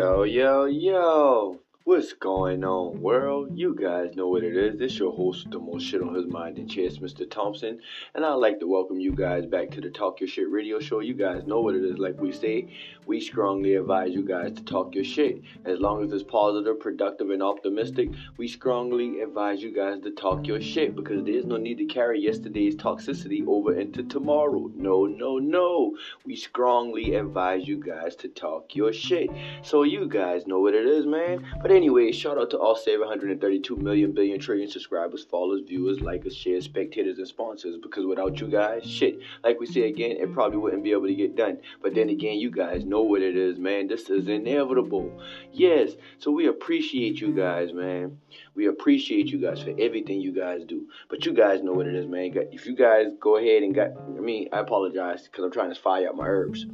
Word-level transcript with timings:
Yo, 0.00 0.24
yo, 0.24 0.66
yo. 0.66 1.69
What's 1.90 2.12
going 2.12 2.62
on, 2.62 3.02
world? 3.02 3.58
You 3.58 3.74
guys 3.74 4.14
know 4.14 4.28
what 4.28 4.44
it 4.44 4.56
is. 4.56 4.78
This 4.78 4.96
your 4.96 5.12
host 5.12 5.42
with 5.42 5.54
the 5.54 5.58
most 5.58 5.82
shit 5.82 6.00
on 6.00 6.14
his 6.14 6.24
mind 6.24 6.56
and 6.58 6.70
chest, 6.70 7.02
Mr. 7.02 7.28
Thompson. 7.28 7.80
And 8.14 8.24
I'd 8.24 8.34
like 8.34 8.60
to 8.60 8.68
welcome 8.68 9.00
you 9.00 9.10
guys 9.10 9.44
back 9.44 9.72
to 9.72 9.80
the 9.80 9.90
Talk 9.90 10.20
Your 10.20 10.28
Shit 10.28 10.48
radio 10.48 10.78
show. 10.78 11.00
You 11.00 11.14
guys 11.14 11.48
know 11.48 11.60
what 11.60 11.74
it 11.74 11.84
is. 11.84 11.98
Like 11.98 12.20
we 12.20 12.30
say, 12.30 12.68
we 13.06 13.20
strongly 13.20 13.74
advise 13.74 14.14
you 14.14 14.22
guys 14.22 14.52
to 14.52 14.64
talk 14.64 14.94
your 14.94 15.02
shit. 15.02 15.42
As 15.64 15.80
long 15.80 16.04
as 16.04 16.12
it's 16.12 16.22
positive, 16.22 16.78
productive, 16.78 17.30
and 17.30 17.42
optimistic, 17.42 18.10
we 18.36 18.46
strongly 18.46 19.20
advise 19.20 19.60
you 19.60 19.74
guys 19.74 19.98
to 20.02 20.12
talk 20.12 20.46
your 20.46 20.60
shit 20.60 20.94
because 20.94 21.24
there's 21.24 21.44
no 21.44 21.56
need 21.56 21.78
to 21.78 21.86
carry 21.86 22.20
yesterday's 22.20 22.76
toxicity 22.76 23.44
over 23.48 23.74
into 23.74 24.04
tomorrow. 24.04 24.70
No, 24.76 25.06
no, 25.06 25.38
no. 25.38 25.96
We 26.24 26.36
strongly 26.36 27.16
advise 27.16 27.66
you 27.66 27.82
guys 27.82 28.14
to 28.16 28.28
talk 28.28 28.76
your 28.76 28.92
shit. 28.92 29.28
So 29.62 29.82
you 29.82 30.06
guys 30.06 30.46
know 30.46 30.60
what 30.60 30.74
it 30.74 30.86
is, 30.86 31.04
man. 31.04 31.44
But 31.60 31.72
anyway, 31.80 32.12
shout 32.12 32.36
out 32.36 32.50
to 32.50 32.58
all 32.58 32.76
732 32.76 33.74
million 33.76 34.12
billion 34.12 34.38
trillion 34.38 34.68
subscribers, 34.68 35.24
followers, 35.24 35.62
viewers, 35.66 35.96
likers, 35.98 36.36
shares, 36.36 36.66
spectators, 36.66 37.16
and 37.16 37.26
sponsors. 37.26 37.78
Because 37.82 38.04
without 38.04 38.38
you 38.38 38.48
guys, 38.48 38.84
shit, 38.84 39.18
like 39.42 39.58
we 39.58 39.64
say 39.64 39.88
again, 39.88 40.16
it 40.18 40.30
probably 40.34 40.58
wouldn't 40.58 40.84
be 40.84 40.92
able 40.92 41.06
to 41.06 41.14
get 41.14 41.36
done. 41.36 41.56
But 41.82 41.94
then 41.94 42.10
again, 42.10 42.38
you 42.38 42.50
guys 42.50 42.84
know 42.84 43.00
what 43.00 43.22
it 43.22 43.34
is, 43.34 43.58
man. 43.58 43.88
This 43.88 44.10
is 44.10 44.28
inevitable. 44.28 45.10
Yes, 45.52 45.92
so 46.18 46.30
we 46.30 46.48
appreciate 46.48 47.18
you 47.18 47.32
guys, 47.32 47.72
man. 47.72 48.18
We 48.54 48.66
appreciate 48.66 49.28
you 49.28 49.40
guys 49.40 49.62
for 49.62 49.70
everything 49.78 50.20
you 50.20 50.32
guys 50.32 50.64
do. 50.66 50.86
But 51.08 51.24
you 51.24 51.32
guys 51.32 51.62
know 51.62 51.72
what 51.72 51.86
it 51.86 51.94
is, 51.94 52.06
man. 52.06 52.34
If 52.52 52.66
you 52.66 52.76
guys 52.76 53.06
go 53.18 53.38
ahead 53.38 53.62
and 53.62 53.74
got, 53.74 53.92
I 53.96 54.20
mean, 54.20 54.50
I 54.52 54.58
apologize 54.58 55.22
because 55.22 55.44
I'm 55.44 55.50
trying 55.50 55.72
to 55.72 55.80
fire 55.80 56.08
up 56.10 56.14
my 56.14 56.26
herbs. 56.26 56.66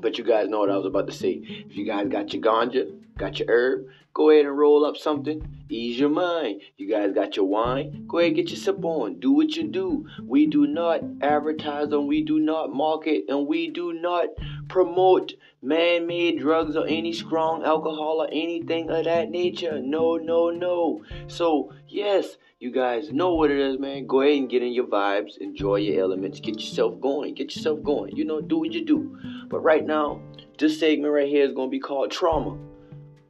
But 0.00 0.18
you 0.18 0.24
guys 0.24 0.48
know 0.48 0.60
what 0.60 0.70
I 0.70 0.76
was 0.76 0.86
about 0.86 1.06
to 1.08 1.12
say. 1.12 1.40
If 1.42 1.76
you 1.76 1.84
guys 1.84 2.08
got 2.08 2.32
your 2.32 2.42
ganja, 2.42 2.90
got 3.16 3.38
your 3.38 3.48
herb, 3.50 3.86
go 4.14 4.30
ahead 4.30 4.46
and 4.46 4.56
roll 4.56 4.84
up 4.84 4.96
something. 4.96 5.58
Ease 5.68 5.98
your 5.98 6.08
mind. 6.08 6.62
You 6.76 6.88
guys 6.88 7.12
got 7.12 7.36
your 7.36 7.44
wine, 7.44 8.06
go 8.08 8.18
ahead 8.18 8.28
and 8.28 8.36
get 8.36 8.48
your 8.48 8.58
sip 8.58 8.82
on. 8.84 9.20
Do 9.20 9.32
what 9.32 9.54
you 9.56 9.64
do. 9.64 10.06
We 10.22 10.46
do 10.46 10.66
not 10.66 11.00
advertise 11.20 11.92
and 11.92 12.08
we 12.08 12.22
do 12.22 12.38
not 12.38 12.72
market 12.72 13.24
and 13.28 13.46
we 13.46 13.68
do 13.68 13.92
not 13.92 14.28
promote 14.68 15.34
man-made 15.60 16.38
drugs 16.38 16.76
or 16.76 16.86
any 16.86 17.12
strong 17.12 17.64
alcohol 17.64 18.22
or 18.22 18.28
anything 18.28 18.88
of 18.90 19.04
that 19.04 19.30
nature. 19.30 19.80
No, 19.80 20.16
no, 20.16 20.50
no. 20.50 21.04
So, 21.26 21.72
yes, 21.88 22.36
you 22.60 22.72
guys 22.72 23.12
know 23.12 23.34
what 23.34 23.50
it 23.50 23.58
is, 23.60 23.78
man. 23.78 24.06
Go 24.06 24.22
ahead 24.22 24.36
and 24.36 24.50
get 24.50 24.62
in 24.62 24.72
your 24.72 24.86
vibes, 24.86 25.36
enjoy 25.38 25.76
your 25.76 26.02
elements, 26.02 26.40
get 26.40 26.56
yourself 26.56 27.00
going, 27.00 27.34
get 27.34 27.54
yourself 27.54 27.82
going. 27.82 28.16
You 28.16 28.24
know, 28.24 28.40
do 28.40 28.58
what 28.58 28.72
you 28.72 28.84
do. 28.84 29.16
But 29.48 29.60
right 29.60 29.84
now, 29.84 30.20
this 30.58 30.78
segment 30.78 31.12
right 31.12 31.28
here 31.28 31.44
is 31.44 31.52
going 31.52 31.68
to 31.68 31.70
be 31.70 31.80
called 31.80 32.10
trauma. 32.10 32.58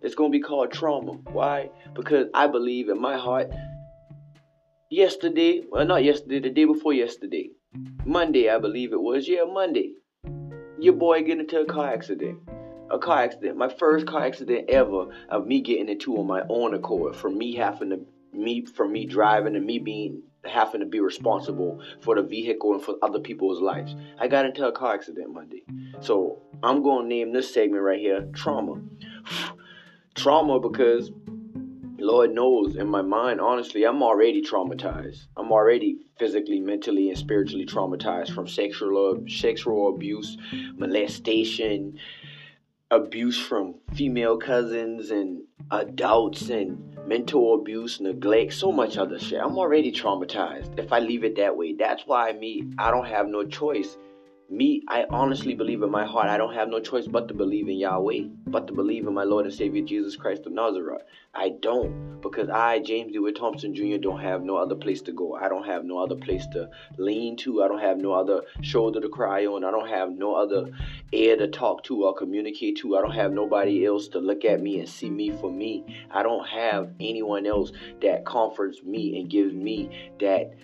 It's 0.03 0.15
going 0.15 0.33
to 0.33 0.37
be 0.37 0.43
called 0.43 0.73
trauma. 0.73 1.13
Why? 1.33 1.71
Because 1.95 2.27
I 2.35 2.47
believe 2.47 2.89
in 2.89 3.01
my 3.01 3.17
heart, 3.17 3.51
yesterday, 4.91 5.63
well, 5.71 5.85
not 5.85 6.05
yesterday, 6.05 6.41
the 6.41 6.51
day 6.51 6.65
before 6.65 6.93
yesterday, 6.93 7.51
Monday, 8.05 8.49
I 8.49 8.59
believe 8.59 8.93
it 8.93 9.01
was. 9.01 9.29
Yeah, 9.29 9.45
Monday. 9.45 9.93
Your 10.81 10.95
boy 10.95 11.23
get 11.23 11.39
into 11.39 11.61
a 11.61 11.67
car 11.67 11.93
accident. 11.93 12.39
A 12.91 12.99
car 12.99 13.23
accident. 13.25 13.57
My 13.57 13.69
first 13.69 14.07
car 14.07 14.25
accident 14.25 14.71
ever 14.71 15.07
of 15.29 15.47
me 15.47 15.61
getting 15.61 15.89
into 15.89 16.17
on 16.17 16.27
my 16.27 16.43
own 16.49 16.75
accord. 16.75 17.15
From 17.17 17.37
me 17.37 17.55
having 17.55 17.91
to 17.91 18.01
me 18.33 18.65
from 18.65 18.93
me 18.93 19.05
driving 19.05 19.57
and 19.57 19.67
me 19.67 19.79
being 19.79 20.23
having 20.49 20.81
to 20.81 20.87
be 20.87 21.01
responsible 21.01 21.81
for 22.01 22.15
the 22.15 22.23
vehicle 22.23 22.75
and 22.75 22.83
for 22.83 22.97
other 23.03 23.21
people's 23.21 23.61
lives. 23.61 23.95
I 24.19 24.29
got 24.29 24.47
into 24.47 24.67
a 24.67 24.73
car 24.73 24.95
accident 24.95 25.33
Monday. 25.33 25.65
So 26.01 26.43
I'm 26.63 26.83
gonna 26.83 27.09
name 27.09 27.33
this 27.33 27.53
segment 27.53 27.83
right 27.83 28.01
here 28.01 28.29
trauma. 28.35 28.81
trauma 30.15 30.59
because 30.61 31.11
Lord 32.01 32.33
knows 32.33 32.77
in 32.77 32.89
my 32.89 33.03
mind, 33.03 33.41
honestly, 33.41 33.85
I'm 33.85 34.03
already 34.03 34.41
traumatized. 34.41 35.27
I'm 35.37 35.51
already 35.51 35.99
physically, 36.17 36.61
mentally, 36.61 37.09
and 37.09 37.19
spiritually 37.19 37.67
traumatized 37.67 38.33
from 38.33 38.47
sexual 38.47 39.25
sexual 39.29 39.95
abuse, 39.95 40.37
molestation, 40.77 41.99
abuse 42.91 43.39
from 43.39 43.75
female 43.95 44.39
cousins 44.39 45.11
and 45.11 45.43
adults 45.71 46.49
and 46.49 46.97
mental 47.07 47.55
abuse, 47.55 48.01
neglect, 48.01 48.55
so 48.55 48.73
much 48.73 48.97
other 48.97 49.19
shit. 49.19 49.41
I'm 49.43 49.59
already 49.59 49.93
traumatized 49.93 50.79
if 50.79 50.93
I 50.93 50.99
leave 50.99 51.25
it 51.25 51.37
that 51.37 51.57
way. 51.57 51.75
That's 51.79 52.03
why 52.07 52.33
me, 52.33 52.65
I 52.79 52.91
don't 52.91 53.07
have 53.07 53.29
no 53.29 53.45
choice 53.45 53.97
me, 54.51 54.83
I 54.89 55.05
honestly 55.11 55.55
believe 55.55 55.83
in 55.83 55.91
my 55.91 56.07
heart, 56.07 56.29
I 56.29 56.39
don't 56.39 56.55
have 56.55 56.69
no 56.69 56.81
choice 56.81 57.07
but 57.07 57.29
to 57.29 57.35
believe 57.35 57.69
in 57.69 57.77
Yahweh, 57.79 58.25
but 58.47 58.67
to 58.67 58.73
believe 58.73 59.07
in 59.07 59.13
my 59.13 59.25
Lord 59.25 59.45
and 59.45 59.55
Savior 59.55 59.83
Jesus 59.83 60.17
Christ 60.17 60.47
of 60.47 60.53
Nazareth. 60.53 61.03
I 61.35 61.51
don't, 61.61 62.21
because 62.23 62.49
I, 62.49 62.79
James 62.79 63.13
DeWitt 63.13 63.37
Thompson 63.37 63.75
Jr., 63.75 63.99
don't 64.01 64.21
have 64.21 64.43
no 64.43 64.57
other 64.57 64.75
place 64.75 65.03
to 65.03 65.13
go. 65.13 65.35
I 65.35 65.49
don't 65.49 65.67
have 65.67 65.85
no 65.85 65.99
other 65.99 66.17
place 66.17 66.47
to 66.53 66.71
lean 66.97 67.37
to. 67.39 67.63
I 67.63 67.69
don't 67.69 67.81
have 67.81 67.99
no 67.99 68.13
other 68.13 68.43
shoulder 68.63 69.01
to 69.01 69.09
cry 69.09 69.45
on. 69.45 69.65
I 69.65 69.71
don't 69.71 69.89
have 69.89 70.11
no 70.11 70.35
other 70.35 70.71
ear 71.13 71.37
to 71.37 71.49
talk 71.49 71.85
to 71.85 72.05
or 72.05 72.15
communicate 72.15 72.79
to. 72.79 72.97
I 72.97 73.03
don't 73.03 73.13
have 73.15 73.33
nobody 73.33 73.85
else 73.85 74.09
to 74.09 74.19
look 74.19 74.45
at 74.45 74.63
me 74.63 74.81
and 74.81 74.89
see 74.89 75.11
me 75.11 75.31
for 75.31 75.51
me. 75.51 76.07
I 76.11 76.23
don't 76.23 76.49
have 76.49 76.91
anyone 76.99 77.47
else 77.47 77.71
that 78.01 78.25
comforts 78.25 78.83
me 78.83 79.21
and 79.21 79.29
gives 79.29 79.53
me 79.53 80.13
that 80.21 80.55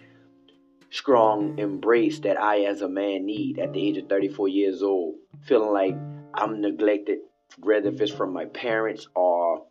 strong 0.95 1.59
embrace 1.59 2.21
that 2.21 2.41
I, 2.41 2.61
as 2.61 2.81
a 2.81 2.89
man, 2.89 3.27
need 3.27 3.59
at 3.59 3.73
the 3.73 3.85
age 3.85 3.97
of 3.97 4.09
34 4.09 4.47
years 4.47 4.81
old. 4.81 5.17
Feeling 5.43 5.73
like 5.73 5.97
I'm 6.35 6.61
neglected, 6.61 7.19
whether 7.59 7.89
if 7.89 8.01
it's 8.01 8.13
from 8.13 8.33
my 8.33 8.45
parents 8.45 9.09
or 9.17 9.67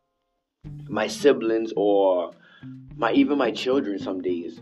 my 0.89 1.07
siblings 1.07 1.71
or 1.77 2.31
my 2.97 3.13
even 3.13 3.37
my 3.37 3.51
children. 3.51 3.99
Some 3.99 4.21
days, 4.21 4.59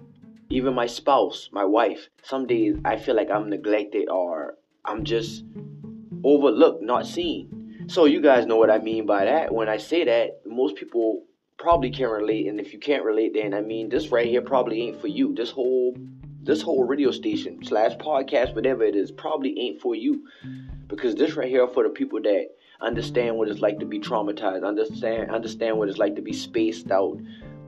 even 0.51 0.75
my 0.75 0.85
spouse, 0.85 1.49
my 1.51 1.65
wife. 1.65 2.09
Some 2.21 2.45
days 2.45 2.75
I 2.85 2.97
feel 2.97 3.15
like 3.15 3.31
I'm 3.31 3.49
neglected 3.49 4.07
or 4.07 4.53
I'm 4.85 5.03
just 5.03 5.43
overlooked, 6.23 6.83
not 6.83 7.07
seen. 7.07 7.87
So 7.87 8.05
you 8.05 8.21
guys 8.21 8.45
know 8.45 8.57
what 8.57 8.69
I 8.69 8.77
mean 8.77 9.07
by 9.07 9.25
that. 9.25 9.51
When 9.51 9.67
I 9.67 9.77
say 9.77 10.03
that, 10.03 10.41
most 10.45 10.75
people 10.75 11.23
probably 11.57 11.89
can 11.89 12.09
relate, 12.09 12.47
and 12.47 12.59
if 12.59 12.71
you 12.71 12.79
can't 12.79 13.03
relate, 13.03 13.33
then 13.33 13.55
I 13.55 13.61
mean 13.61 13.89
this 13.89 14.09
right 14.09 14.27
here 14.27 14.43
probably 14.43 14.83
ain't 14.83 15.01
for 15.01 15.07
you. 15.07 15.33
This 15.33 15.49
whole 15.49 15.95
this 16.43 16.61
whole 16.61 16.83
radio 16.83 17.11
station 17.11 17.63
slash 17.63 17.95
podcast, 17.97 18.55
whatever 18.55 18.83
it 18.83 18.95
is, 18.95 19.11
probably 19.11 19.57
ain't 19.59 19.81
for 19.81 19.95
you. 19.95 20.27
Because 20.87 21.15
this 21.15 21.35
right 21.35 21.47
here 21.47 21.67
for 21.67 21.83
the 21.83 21.89
people 21.89 22.21
that 22.21 22.47
understand 22.81 23.37
what 23.37 23.47
it's 23.47 23.61
like 23.61 23.79
to 23.79 23.85
be 23.85 23.99
traumatized, 23.99 24.65
understand 24.65 25.31
understand 25.31 25.77
what 25.77 25.87
it's 25.87 25.97
like 25.97 26.15
to 26.15 26.21
be 26.21 26.33
spaced 26.33 26.91
out, 26.91 27.19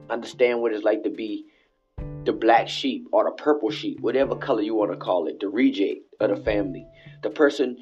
understand 0.09 0.61
what 0.61 0.73
it's 0.73 0.83
like 0.83 1.03
to 1.03 1.09
be 1.09 1.45
the 2.25 2.33
black 2.33 2.67
sheep 2.67 3.07
or 3.11 3.25
the 3.25 3.31
purple 3.31 3.69
sheep, 3.69 3.99
whatever 3.99 4.35
color 4.35 4.61
you 4.61 4.75
want 4.75 4.91
to 4.91 4.97
call 4.97 5.27
it, 5.27 5.39
the 5.39 5.47
reject 5.47 6.01
of 6.19 6.29
the 6.29 6.37
family, 6.37 6.87
the 7.21 7.29
person 7.29 7.77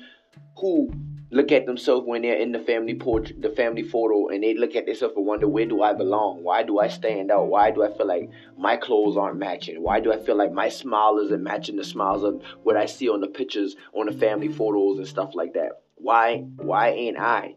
who 0.57 0.91
look 1.31 1.51
at 1.51 1.65
themselves 1.65 2.05
when 2.05 2.21
they're 2.21 2.35
in 2.35 2.51
the 2.51 2.59
family 2.59 2.93
portrait, 2.93 3.41
the 3.41 3.49
family 3.49 3.83
photo, 3.83 4.27
and 4.27 4.43
they 4.43 4.53
look 4.53 4.75
at 4.75 4.85
themselves 4.85 5.15
and 5.15 5.25
wonder, 5.25 5.47
where 5.47 5.65
do 5.65 5.81
I 5.81 5.93
belong? 5.93 6.43
Why 6.43 6.61
do 6.63 6.79
I 6.79 6.89
stand 6.89 7.31
out? 7.31 7.47
Why 7.47 7.71
do 7.71 7.83
I 7.83 7.95
feel 7.95 8.07
like 8.07 8.29
my 8.57 8.75
clothes 8.75 9.17
aren't 9.17 9.39
matching? 9.39 9.81
Why 9.81 10.01
do 10.01 10.11
I 10.11 10.19
feel 10.19 10.35
like 10.35 10.51
my 10.51 10.67
smile 10.67 11.19
isn't 11.19 11.41
matching 11.41 11.77
the 11.77 11.85
smiles 11.85 12.23
of 12.23 12.41
what 12.63 12.75
I 12.75 12.85
see 12.85 13.09
on 13.09 13.21
the 13.21 13.27
pictures, 13.27 13.75
on 13.93 14.07
the 14.07 14.11
family 14.11 14.49
photos 14.49 14.97
and 14.97 15.07
stuff 15.07 15.33
like 15.33 15.53
that? 15.53 15.81
Why, 15.95 16.39
why 16.57 16.89
ain't 16.89 17.17
I 17.17 17.55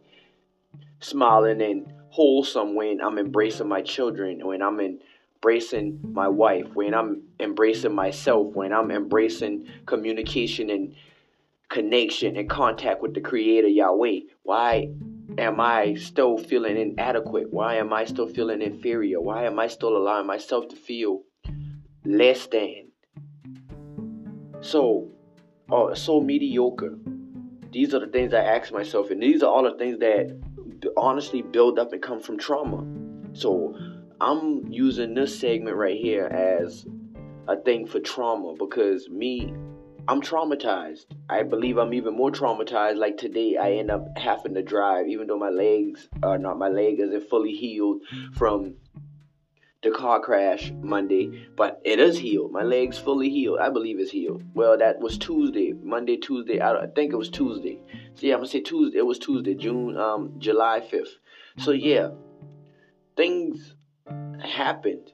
smiling 1.00 1.60
and 1.60 1.92
wholesome 2.10 2.76
when 2.76 3.00
I'm 3.00 3.18
embracing 3.18 3.68
my 3.68 3.82
children, 3.82 4.46
when 4.46 4.62
I'm 4.62 4.78
embracing 4.80 6.00
my 6.12 6.28
wife, 6.28 6.66
when 6.74 6.94
I'm 6.94 7.24
embracing 7.40 7.92
myself, 7.92 8.54
when 8.54 8.72
I'm 8.72 8.92
embracing 8.92 9.66
communication 9.84 10.70
and 10.70 10.94
connection 11.74 12.36
and 12.36 12.48
contact 12.48 13.02
with 13.02 13.14
the 13.14 13.20
Creator 13.20 13.68
Yahweh? 13.68 14.20
Why 14.44 14.88
am 15.36 15.60
I 15.60 15.94
still 15.94 16.38
feeling 16.38 16.76
inadequate? 16.76 17.52
Why 17.52 17.76
am 17.76 17.92
I 17.92 18.04
still 18.04 18.28
feeling 18.28 18.62
inferior? 18.62 19.20
Why 19.20 19.44
am 19.44 19.58
I 19.58 19.66
still 19.66 19.96
allowing 19.96 20.26
myself 20.26 20.68
to 20.68 20.76
feel 20.76 21.22
less 22.04 22.46
than? 22.46 22.92
So, 24.60 25.10
uh, 25.70 25.94
so 25.94 26.20
mediocre. 26.20 26.96
These 27.72 27.92
are 27.92 27.98
the 27.98 28.06
things 28.06 28.32
I 28.32 28.44
ask 28.44 28.72
myself, 28.72 29.10
and 29.10 29.20
these 29.20 29.42
are 29.42 29.50
all 29.50 29.64
the 29.64 29.76
things 29.76 29.98
that 29.98 30.40
honestly 30.96 31.42
build 31.42 31.80
up 31.80 31.92
and 31.92 32.00
come 32.00 32.20
from 32.20 32.38
trauma. 32.38 32.86
So, 33.32 33.76
I'm 34.20 34.70
using 34.70 35.14
this 35.14 35.36
segment 35.36 35.76
right 35.76 35.98
here 36.00 36.26
as 36.26 36.86
a 37.48 37.56
thing 37.56 37.84
for 37.84 37.98
trauma 37.98 38.54
because 38.56 39.10
me, 39.10 39.52
I'm 40.06 40.20
traumatized. 40.20 41.06
I 41.30 41.42
believe 41.44 41.78
I'm 41.78 41.94
even 41.94 42.14
more 42.14 42.30
traumatized. 42.30 42.96
Like 42.98 43.16
today, 43.16 43.56
I 43.56 43.72
end 43.72 43.90
up 43.90 44.06
having 44.18 44.54
to 44.54 44.62
drive, 44.62 45.08
even 45.08 45.26
though 45.26 45.38
my 45.38 45.48
legs 45.48 46.08
are 46.22 46.36
not 46.36 46.58
my 46.58 46.68
leg 46.68 47.00
isn't 47.00 47.30
fully 47.30 47.52
healed 47.52 48.02
from 48.34 48.74
the 49.82 49.90
car 49.90 50.20
crash 50.20 50.72
Monday, 50.82 51.46
but 51.56 51.80
it 51.84 51.98
is 52.00 52.18
healed. 52.18 52.52
My 52.52 52.62
leg's 52.62 52.98
fully 52.98 53.30
healed. 53.30 53.60
I 53.60 53.70
believe 53.70 53.98
it's 53.98 54.10
healed. 54.10 54.42
Well, 54.54 54.76
that 54.78 55.00
was 55.00 55.16
Tuesday, 55.16 55.72
Monday, 55.72 56.16
Tuesday. 56.18 56.60
I, 56.60 56.74
I 56.74 56.86
think 56.86 57.12
it 57.12 57.16
was 57.16 57.30
Tuesday. 57.30 57.78
So 58.14 58.26
yeah, 58.26 58.34
I'm 58.34 58.40
gonna 58.40 58.48
say 58.48 58.60
Tuesday. 58.60 58.98
It 58.98 59.06
was 59.06 59.18
Tuesday, 59.18 59.54
June, 59.54 59.96
um, 59.96 60.34
July 60.38 60.80
5th. 60.80 61.16
So 61.58 61.70
yeah, 61.70 62.08
things 63.16 63.74
happened 64.42 65.12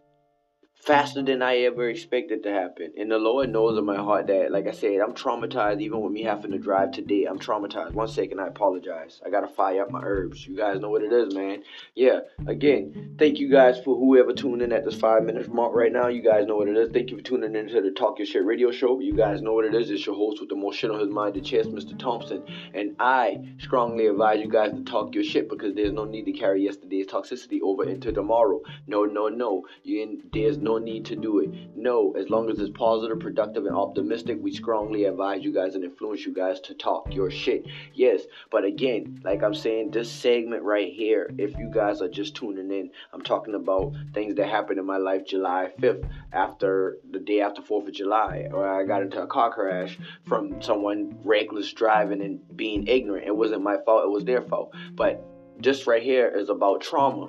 faster 0.80 1.22
than 1.22 1.42
I 1.42 1.58
ever 1.58 1.88
expected 1.88 2.42
to 2.42 2.50
happen. 2.50 2.92
And 2.96 3.10
the 3.10 3.18
Lord 3.18 3.50
knows 3.50 3.78
in 3.78 3.84
my 3.84 3.96
heart 3.96 4.26
that, 4.28 4.50
like 4.50 4.66
I 4.66 4.72
said, 4.72 5.00
I'm 5.00 5.12
traumatized 5.12 5.80
even 5.82 6.00
with 6.00 6.12
me 6.12 6.22
having 6.22 6.52
to 6.52 6.58
drive 6.58 6.92
today. 6.92 7.24
I'm 7.24 7.38
traumatized. 7.38 7.92
One 7.92 8.08
second, 8.08 8.40
I 8.40 8.46
apologize. 8.46 9.20
I 9.24 9.30
gotta 9.30 9.48
fire 9.48 9.82
up 9.82 9.90
my 9.90 10.00
herbs. 10.02 10.46
You 10.46 10.56
guys 10.56 10.80
know 10.80 10.90
what 10.90 11.02
it 11.02 11.12
is, 11.12 11.34
man. 11.34 11.62
Yeah, 11.94 12.20
again, 12.46 13.16
thank 13.18 13.38
you 13.38 13.50
guys 13.50 13.78
for 13.84 13.96
whoever 13.96 14.32
tuned 14.32 14.62
in 14.62 14.72
at 14.72 14.84
this 14.84 14.98
five 14.98 15.22
minutes 15.24 15.48
mark 15.48 15.74
right 15.74 15.92
now. 15.92 16.08
You 16.08 16.22
guys 16.22 16.46
know 16.46 16.56
what 16.56 16.68
it 16.68 16.76
is. 16.76 16.90
Thank 16.92 17.10
you 17.10 17.18
for 17.18 17.22
tuning 17.22 17.54
in 17.54 17.68
to 17.68 17.82
the 17.82 17.90
Talk 17.90 18.18
Your 18.18 18.26
Shit 18.26 18.44
radio 18.44 18.70
show. 18.70 19.00
You 19.00 19.14
guys 19.14 19.42
know 19.42 19.52
what 19.52 19.66
it 19.66 19.74
is. 19.74 19.90
It's 19.90 20.06
your 20.06 20.16
host 20.16 20.40
with 20.40 20.48
the 20.48 20.56
most 20.56 20.78
shit 20.78 20.90
on 20.90 21.00
his 21.00 21.10
mind, 21.10 21.34
the 21.34 21.42
chest, 21.42 21.70
Mr. 21.70 21.98
Thompson. 21.98 22.42
And 22.72 22.96
I 22.98 23.54
strongly 23.58 24.06
advise 24.06 24.40
you 24.40 24.48
guys 24.48 24.72
to 24.72 24.82
talk 24.84 25.14
your 25.14 25.24
shit 25.24 25.48
because 25.48 25.74
there's 25.74 25.92
no 25.92 26.04
need 26.04 26.24
to 26.24 26.32
carry 26.32 26.64
yesterday's 26.64 27.06
toxicity 27.06 27.60
over 27.62 27.84
into 27.84 28.12
tomorrow. 28.12 28.60
No, 28.86 29.04
no, 29.04 29.28
no. 29.28 29.66
You 29.82 30.02
in, 30.02 30.22
there's 30.32 30.58
no 30.58 30.69
no 30.70 30.78
need 30.78 31.04
to 31.06 31.16
do 31.16 31.40
it. 31.40 31.50
No, 31.74 32.12
as 32.12 32.28
long 32.30 32.48
as 32.48 32.60
it's 32.60 32.70
positive, 32.70 33.18
productive, 33.18 33.66
and 33.66 33.74
optimistic, 33.74 34.38
we 34.40 34.52
strongly 34.52 35.04
advise 35.04 35.42
you 35.42 35.52
guys 35.52 35.74
and 35.74 35.82
influence 35.82 36.24
you 36.24 36.32
guys 36.32 36.60
to 36.60 36.74
talk 36.74 37.12
your 37.12 37.30
shit. 37.30 37.66
Yes, 37.92 38.22
but 38.50 38.64
again, 38.64 39.20
like 39.24 39.42
I'm 39.42 39.54
saying, 39.54 39.90
this 39.90 40.10
segment 40.10 40.62
right 40.62 40.92
here, 40.92 41.28
if 41.38 41.56
you 41.58 41.68
guys 41.74 42.00
are 42.00 42.08
just 42.08 42.36
tuning 42.36 42.70
in, 42.70 42.90
I'm 43.12 43.22
talking 43.22 43.54
about 43.54 43.94
things 44.14 44.36
that 44.36 44.48
happened 44.48 44.78
in 44.78 44.86
my 44.86 44.98
life 44.98 45.26
July 45.26 45.72
5th, 45.80 46.08
after 46.32 46.98
the 47.10 47.18
day 47.18 47.40
after 47.40 47.62
4th 47.62 47.88
of 47.88 47.94
July, 47.94 48.46
where 48.50 48.72
I 48.72 48.84
got 48.84 49.02
into 49.02 49.20
a 49.20 49.26
car 49.26 49.52
crash 49.52 49.98
from 50.24 50.62
someone 50.62 51.18
reckless 51.24 51.72
driving 51.72 52.22
and 52.22 52.40
being 52.56 52.86
ignorant. 52.86 53.26
It 53.26 53.36
wasn't 53.36 53.62
my 53.62 53.78
fault, 53.84 54.04
it 54.04 54.10
was 54.10 54.24
their 54.24 54.42
fault. 54.42 54.72
But 54.92 55.20
this 55.58 55.88
right 55.88 56.02
here 56.02 56.28
is 56.28 56.48
about 56.48 56.80
trauma 56.80 57.26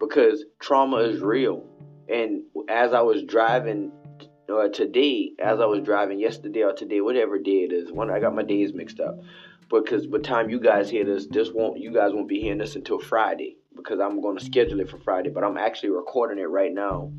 because 0.00 0.44
trauma 0.58 0.96
is 0.96 1.20
real 1.20 1.64
and 2.08 2.42
as 2.68 2.92
I 2.92 3.00
was 3.00 3.22
driving 3.22 3.92
uh, 4.48 4.68
today, 4.68 5.32
as 5.38 5.60
I 5.60 5.66
was 5.66 5.82
driving 5.82 6.18
yesterday 6.18 6.62
or 6.62 6.72
today, 6.72 7.00
whatever 7.00 7.38
day 7.38 7.64
it 7.64 7.72
is, 7.72 7.92
when 7.92 8.10
I 8.10 8.20
got 8.20 8.34
my 8.34 8.42
days 8.42 8.72
mixed 8.72 9.00
up, 9.00 9.18
because 9.70 10.06
by 10.06 10.18
the 10.18 10.24
time 10.24 10.50
you 10.50 10.60
guys 10.60 10.90
hear 10.90 11.04
this, 11.04 11.26
this 11.26 11.50
won't 11.50 11.78
you 11.78 11.92
guys 11.92 12.12
won't 12.12 12.28
be 12.28 12.40
hearing 12.40 12.58
this 12.58 12.76
until 12.76 12.98
Friday 12.98 13.56
because 13.74 14.00
I'm 14.00 14.20
going 14.20 14.38
to 14.38 14.44
schedule 14.44 14.80
it 14.80 14.90
for 14.90 14.98
Friday. 14.98 15.30
But 15.30 15.44
I'm 15.44 15.56
actually 15.56 15.90
recording 15.90 16.38
it 16.38 16.48
right 16.48 16.72
now, 16.72 17.10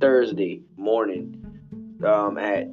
Thursday 0.00 0.62
morning, 0.76 1.98
um, 2.04 2.38
at 2.38 2.72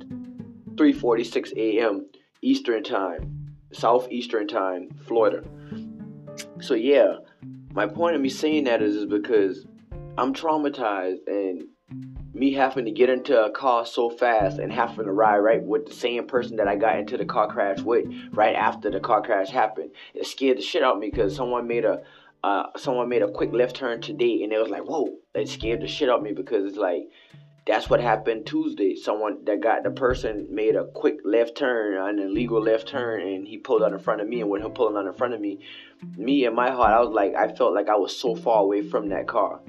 3:46 0.76 1.54
a.m. 1.58 2.06
Eastern 2.42 2.84
time, 2.84 3.56
Southeastern 3.74 4.48
time, 4.48 4.90
Florida. 5.06 5.44
So 6.62 6.76
yeah, 6.76 7.18
my 7.72 7.88
point 7.88 8.16
of 8.16 8.22
me 8.22 8.30
saying 8.30 8.66
that 8.66 8.82
is, 8.82 8.96
is 8.96 9.06
because 9.06 9.66
I'm 10.18 10.34
traumatized 10.34 11.28
and 11.28 11.68
me 12.34 12.54
having 12.54 12.86
to 12.86 12.92
get 12.92 13.10
into 13.10 13.44
a 13.44 13.52
car 13.52 13.86
so 13.86 14.10
fast 14.10 14.58
and 14.58 14.72
having 14.72 15.06
to 15.06 15.12
ride 15.12 15.38
right 15.38 15.64
with 15.64 15.86
the 15.86 15.94
same 15.94 16.28
person 16.28 16.58
that 16.58 16.68
I 16.68 16.76
got 16.76 17.00
into 17.00 17.18
the 17.18 17.26
car 17.26 17.48
crash 17.48 17.80
with 17.80 18.06
right 18.32 18.56
after 18.56 18.90
the 18.90 19.00
car 19.00 19.22
crash 19.22 19.50
happened. 19.50 19.92
It 20.14 20.26
scared 20.26 20.58
the 20.58 20.62
shit 20.62 20.84
out 20.84 20.96
of 20.96 21.00
me 21.00 21.10
because 21.10 21.36
someone 21.36 21.68
made 21.68 21.86
a 21.86 22.02
uh, 22.44 22.68
someone 22.78 23.10
made 23.10 23.24
a 23.24 23.32
quick 23.32 23.52
left 23.52 23.76
turn 23.76 24.00
today 24.00 24.44
and 24.44 24.54
it 24.54 24.60
was 24.60 24.70
like 24.70 24.84
whoa 24.84 25.08
it 25.34 25.50
scared 25.50 25.82
the 25.82 25.88
shit 25.88 26.08
out 26.08 26.20
of 26.20 26.24
me 26.24 26.34
because 26.34 26.66
it's 26.66 26.78
like 26.78 27.10
that's 27.68 27.90
what 27.90 28.00
happened 28.00 28.46
Tuesday. 28.46 28.96
Someone 28.96 29.44
that 29.44 29.60
got 29.60 29.84
the 29.84 29.92
person 29.92 30.48
made 30.50 30.76
a 30.76 30.86
quick 30.86 31.18
left 31.26 31.58
turn, 31.58 31.98
an 31.98 32.18
illegal 32.18 32.62
left 32.62 32.88
turn, 32.88 33.22
and 33.22 33.46
he 33.46 33.58
pulled 33.58 33.84
out 33.84 33.92
in 33.92 34.00
front 34.00 34.22
of 34.22 34.28
me. 34.28 34.40
And 34.40 34.50
with 34.50 34.62
him 34.62 34.72
pulling 34.72 34.96
out 34.96 35.06
in 35.06 35.14
front 35.14 35.34
of 35.34 35.42
me, 35.42 35.60
me 36.16 36.46
in 36.46 36.56
my 36.56 36.72
heart, 36.72 36.94
I 36.94 37.02
was 37.02 37.14
like, 37.14 37.36
I 37.36 37.54
felt 37.54 37.74
like 37.74 37.90
I 37.90 37.98
was 37.98 38.16
so 38.16 38.36
far 38.36 38.62
away 38.62 38.84
from 38.84 39.10
that 39.10 39.28
car. 39.28 39.60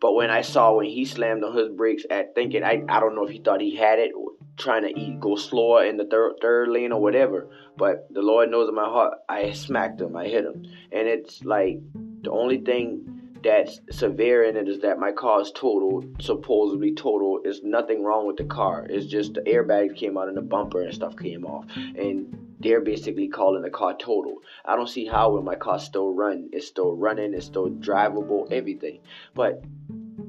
But 0.00 0.14
when 0.14 0.30
I 0.30 0.42
saw 0.42 0.74
when 0.74 0.86
he 0.86 1.04
slammed 1.04 1.44
on 1.44 1.56
his 1.56 1.68
brakes 1.68 2.04
at 2.10 2.34
thinking 2.34 2.64
I 2.64 2.82
I 2.88 3.00
don't 3.00 3.14
know 3.14 3.24
if 3.24 3.30
he 3.30 3.38
thought 3.38 3.60
he 3.60 3.76
had 3.76 3.98
it 3.98 4.12
trying 4.56 4.82
to 4.82 4.98
eat 4.98 5.20
go 5.20 5.36
slower 5.36 5.84
in 5.84 5.96
the 5.96 6.04
third 6.04 6.34
third 6.40 6.68
lane 6.68 6.92
or 6.92 7.00
whatever. 7.00 7.48
But 7.76 8.06
the 8.10 8.22
Lord 8.22 8.50
knows 8.50 8.68
in 8.68 8.74
my 8.74 8.84
heart 8.84 9.18
I 9.28 9.52
smacked 9.52 10.00
him, 10.00 10.16
I 10.16 10.26
hit 10.26 10.44
him. 10.44 10.64
And 10.92 11.08
it's 11.08 11.44
like 11.44 11.80
the 12.22 12.30
only 12.30 12.58
thing 12.58 13.20
that's 13.42 13.80
severe 13.90 14.44
in 14.44 14.56
it 14.56 14.68
is 14.68 14.80
that 14.80 14.98
my 14.98 15.12
car 15.12 15.40
is 15.40 15.52
total, 15.52 16.04
supposedly 16.20 16.94
total. 16.94 17.40
There's 17.42 17.62
nothing 17.62 18.02
wrong 18.02 18.26
with 18.26 18.36
the 18.36 18.44
car. 18.44 18.86
It's 18.88 19.06
just 19.06 19.34
the 19.34 19.40
airbags 19.42 19.96
came 19.96 20.18
out 20.18 20.28
and 20.28 20.36
the 20.36 20.42
bumper 20.42 20.82
and 20.82 20.94
stuff 20.94 21.16
came 21.16 21.46
off. 21.46 21.64
And 21.74 22.36
they're 22.60 22.82
basically 22.82 23.28
calling 23.28 23.62
the 23.62 23.70
car 23.70 23.96
total. 23.96 24.36
I 24.64 24.76
don't 24.76 24.88
see 24.88 25.06
how 25.06 25.32
when 25.32 25.44
my 25.44 25.54
car 25.54 25.78
still 25.78 26.12
run, 26.12 26.50
it's 26.52 26.66
still 26.66 26.94
running, 26.94 27.32
it's 27.32 27.46
still 27.46 27.70
drivable, 27.70 28.52
everything. 28.52 29.00
But 29.34 29.64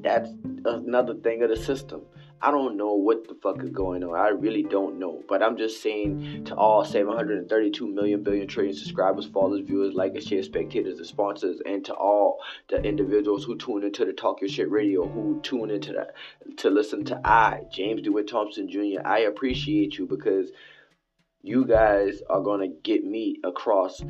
that's 0.01 0.29
another 0.65 1.15
thing 1.15 1.43
of 1.43 1.49
the 1.49 1.57
system. 1.57 2.01
I 2.43 2.49
don't 2.49 2.75
know 2.75 2.95
what 2.95 3.27
the 3.27 3.35
fuck 3.35 3.63
is 3.63 3.69
going 3.69 4.03
on. 4.03 4.17
I 4.17 4.29
really 4.29 4.63
don't 4.63 4.97
know. 4.97 5.21
But 5.29 5.43
I'm 5.43 5.57
just 5.57 5.83
saying 5.83 6.45
to 6.45 6.55
all 6.55 6.83
732 6.83 7.87
million 7.87 8.23
billion 8.23 8.47
trillion 8.47 8.75
subscribers, 8.75 9.27
followers, 9.27 9.61
viewers, 9.61 9.93
likers, 9.93 10.27
share, 10.27 10.41
spectators, 10.41 10.97
and 10.97 11.05
sponsors, 11.05 11.61
and 11.67 11.85
to 11.85 11.93
all 11.93 12.39
the 12.69 12.81
individuals 12.81 13.43
who 13.43 13.55
tune 13.57 13.83
into 13.83 14.05
the 14.05 14.13
Talk 14.13 14.41
Your 14.41 14.49
Shit 14.49 14.71
Radio, 14.71 15.07
who 15.07 15.39
tune 15.43 15.69
into 15.69 15.93
that 15.93 16.15
to 16.57 16.71
listen 16.71 17.05
to 17.05 17.21
I, 17.23 17.61
James 17.71 18.01
DeWitt 18.01 18.27
Thompson 18.27 18.67
Jr. 18.67 19.05
I 19.05 19.19
appreciate 19.19 19.99
you 19.99 20.07
because 20.07 20.49
you 21.43 21.65
guys 21.65 22.21
are 22.27 22.41
gonna 22.41 22.69
get 22.69 23.03
me 23.03 23.37
across 23.43 24.01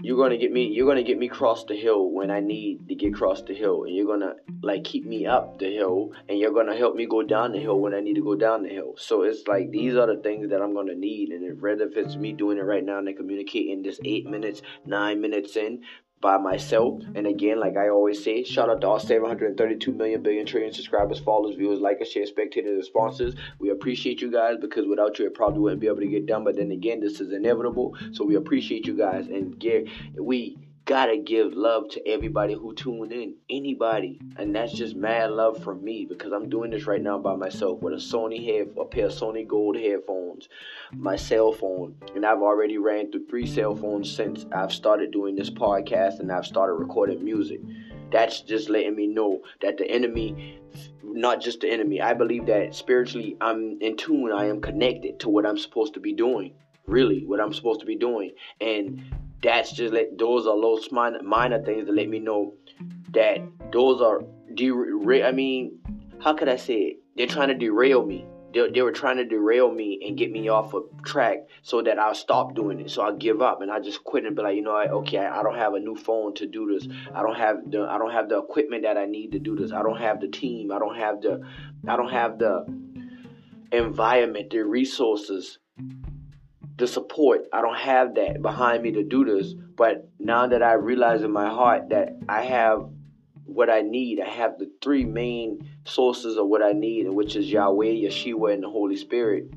you're 0.00 0.16
gonna 0.16 0.36
get 0.36 0.52
me 0.52 0.66
you're 0.66 0.86
gonna 0.86 1.02
get 1.02 1.18
me 1.18 1.28
cross 1.28 1.64
the 1.64 1.76
hill 1.76 2.10
when 2.10 2.30
I 2.30 2.40
need 2.40 2.88
to 2.88 2.94
get 2.94 3.14
across 3.14 3.42
the 3.42 3.54
hill. 3.54 3.84
And 3.84 3.94
you're 3.94 4.06
gonna 4.06 4.34
like 4.62 4.84
keep 4.84 5.04
me 5.04 5.26
up 5.26 5.58
the 5.58 5.66
hill. 5.66 6.12
And 6.28 6.38
you're 6.38 6.52
gonna 6.52 6.76
help 6.76 6.94
me 6.94 7.06
go 7.06 7.22
down 7.22 7.52
the 7.52 7.58
hill 7.58 7.80
when 7.80 7.94
I 7.94 8.00
need 8.00 8.14
to 8.14 8.22
go 8.22 8.34
down 8.34 8.62
the 8.62 8.68
hill. 8.68 8.94
So 8.96 9.22
it's 9.22 9.46
like 9.46 9.70
these 9.70 9.96
are 9.96 10.06
the 10.06 10.16
things 10.16 10.50
that 10.50 10.62
I'm 10.62 10.74
gonna 10.74 10.94
need. 10.94 11.30
And 11.30 11.44
if 11.44 11.60
whether 11.60 11.84
if 11.84 11.96
it's 11.96 12.16
me 12.16 12.32
doing 12.32 12.58
it 12.58 12.62
right 12.62 12.84
now 12.84 12.98
and 12.98 13.16
communicating 13.16 13.82
this 13.82 13.98
eight 14.04 14.26
minutes, 14.26 14.62
nine 14.84 15.20
minutes 15.20 15.56
in, 15.56 15.80
by 16.20 16.36
myself. 16.36 17.02
And 17.14 17.26
again, 17.26 17.60
like 17.60 17.76
I 17.76 17.88
always 17.88 18.22
say, 18.22 18.42
shout 18.44 18.68
out 18.68 18.80
to 18.80 18.88
all 18.88 18.98
732 18.98 19.92
million 19.92 20.22
billion 20.22 20.46
trillion 20.46 20.72
subscribers, 20.72 21.18
followers, 21.18 21.56
viewers, 21.56 21.78
likers, 21.78 22.06
share, 22.06 22.26
spectators, 22.26 22.72
and 22.72 22.84
sponsors. 22.84 23.34
We 23.58 23.70
appreciate 23.70 24.20
you 24.20 24.30
guys 24.30 24.56
because 24.60 24.86
without 24.86 25.18
you, 25.18 25.26
it 25.26 25.34
probably 25.34 25.60
wouldn't 25.60 25.80
be 25.80 25.86
able 25.86 26.00
to 26.00 26.08
get 26.08 26.26
done. 26.26 26.44
But 26.44 26.56
then 26.56 26.70
again, 26.70 27.00
this 27.00 27.20
is 27.20 27.32
inevitable. 27.32 27.96
So 28.12 28.24
we 28.24 28.34
appreciate 28.34 28.86
you 28.86 28.96
guys 28.96 29.26
and 29.28 29.58
get 29.58 29.88
we 30.16 30.58
gotta 30.88 31.18
give 31.18 31.52
love 31.52 31.86
to 31.90 32.08
everybody 32.08 32.54
who 32.54 32.74
tuned 32.74 33.12
in, 33.12 33.34
anybody, 33.50 34.18
and 34.38 34.56
that's 34.56 34.72
just 34.72 34.96
mad 34.96 35.30
love 35.30 35.62
from 35.62 35.84
me 35.84 36.06
because 36.08 36.32
I'm 36.32 36.48
doing 36.48 36.70
this 36.70 36.86
right 36.86 37.02
now 37.02 37.18
by 37.18 37.36
myself 37.36 37.82
with 37.82 37.92
a 37.92 37.98
Sony 37.98 38.42
head, 38.42 38.74
a 38.80 38.86
pair 38.86 39.06
of 39.06 39.12
Sony 39.12 39.46
Gold 39.46 39.76
headphones, 39.76 40.48
my 40.92 41.14
cell 41.14 41.52
phone, 41.52 41.94
and 42.14 42.24
I've 42.24 42.40
already 42.40 42.78
ran 42.78 43.12
through 43.12 43.26
three 43.26 43.46
cell 43.46 43.76
phones 43.76 44.10
since 44.10 44.46
I've 44.50 44.72
started 44.72 45.10
doing 45.10 45.36
this 45.36 45.50
podcast 45.50 46.20
and 46.20 46.32
I've 46.32 46.46
started 46.46 46.72
recording 46.72 47.22
music. 47.22 47.60
That's 48.10 48.40
just 48.40 48.70
letting 48.70 48.96
me 48.96 49.08
know 49.08 49.42
that 49.60 49.76
the 49.76 49.86
enemy, 49.90 50.58
not 51.02 51.42
just 51.42 51.60
the 51.60 51.70
enemy, 51.70 52.00
I 52.00 52.14
believe 52.14 52.46
that 52.46 52.74
spiritually 52.74 53.36
I'm 53.42 53.76
in 53.82 53.98
tune, 53.98 54.32
I 54.32 54.46
am 54.46 54.62
connected 54.62 55.20
to 55.20 55.28
what 55.28 55.44
I'm 55.44 55.58
supposed 55.58 55.92
to 55.94 56.00
be 56.00 56.14
doing 56.14 56.54
really 56.86 57.26
what 57.26 57.38
I'm 57.38 57.52
supposed 57.52 57.80
to 57.80 57.86
be 57.86 57.96
doing. 57.96 58.32
And 58.62 59.04
that's 59.42 59.72
just 59.72 59.92
let 59.92 60.18
those 60.18 60.46
are 60.46 60.60
those 60.60 60.90
minor, 60.90 61.22
minor 61.22 61.62
things 61.62 61.86
to 61.86 61.92
let 61.92 62.08
me 62.08 62.18
know 62.18 62.54
that 63.10 63.38
those 63.72 64.00
are 64.00 64.20
derail. 64.54 65.26
I 65.26 65.32
mean, 65.32 65.78
how 66.20 66.34
could 66.34 66.48
I 66.48 66.56
say 66.56 66.74
it? 66.74 66.96
They're 67.16 67.26
trying 67.26 67.48
to 67.48 67.54
derail 67.54 68.04
me. 68.04 68.26
They, 68.52 68.70
they 68.70 68.82
were 68.82 68.92
trying 68.92 69.18
to 69.18 69.24
derail 69.24 69.70
me 69.70 70.00
and 70.06 70.16
get 70.16 70.32
me 70.32 70.48
off 70.48 70.72
of 70.72 70.84
track 71.04 71.46
so 71.62 71.82
that 71.82 71.98
I'll 71.98 72.14
stop 72.14 72.54
doing 72.54 72.80
it. 72.80 72.90
So 72.90 73.02
I'll 73.02 73.16
give 73.16 73.42
up 73.42 73.60
and 73.60 73.70
I 73.70 73.78
just 73.78 74.02
quit 74.04 74.24
and 74.24 74.34
be 74.34 74.42
like, 74.42 74.56
you 74.56 74.62
know, 74.62 74.72
what? 74.72 74.90
okay, 74.90 75.18
I, 75.18 75.40
I 75.40 75.42
don't 75.42 75.56
have 75.56 75.74
a 75.74 75.80
new 75.80 75.94
phone 75.94 76.34
to 76.36 76.46
do 76.46 76.72
this. 76.72 76.88
I 77.14 77.22
don't 77.22 77.36
have 77.36 77.70
the 77.70 77.82
I 77.82 77.98
don't 77.98 78.12
have 78.12 78.28
the 78.28 78.38
equipment 78.38 78.82
that 78.84 78.96
I 78.96 79.04
need 79.04 79.32
to 79.32 79.38
do 79.38 79.54
this. 79.54 79.72
I 79.72 79.82
don't 79.82 79.98
have 79.98 80.20
the 80.20 80.28
team. 80.28 80.72
I 80.72 80.78
don't 80.78 80.96
have 80.96 81.20
the 81.20 81.46
I 81.86 81.96
don't 81.96 82.10
have 82.10 82.38
the 82.38 82.64
environment, 83.70 84.50
the 84.50 84.64
resources 84.64 85.58
the 86.78 86.86
support. 86.86 87.46
I 87.52 87.60
don't 87.60 87.76
have 87.76 88.14
that 88.14 88.40
behind 88.40 88.82
me 88.84 88.92
to 88.92 89.02
do 89.02 89.24
this. 89.24 89.52
But 89.76 90.08
now 90.18 90.46
that 90.46 90.62
I 90.62 90.74
realize 90.74 91.22
in 91.22 91.32
my 91.32 91.48
heart 91.48 91.90
that 91.90 92.16
I 92.28 92.42
have 92.42 92.88
what 93.44 93.68
I 93.68 93.82
need, 93.82 94.20
I 94.20 94.28
have 94.28 94.58
the 94.58 94.70
three 94.80 95.04
main 95.04 95.68
sources 95.84 96.36
of 96.36 96.46
what 96.46 96.62
I 96.62 96.72
need, 96.72 97.08
which 97.08 97.34
is 97.34 97.50
Yahweh, 97.50 97.86
Yeshua, 97.86 98.54
and 98.54 98.62
the 98.62 98.70
Holy 98.70 98.96
Spirit 98.96 99.50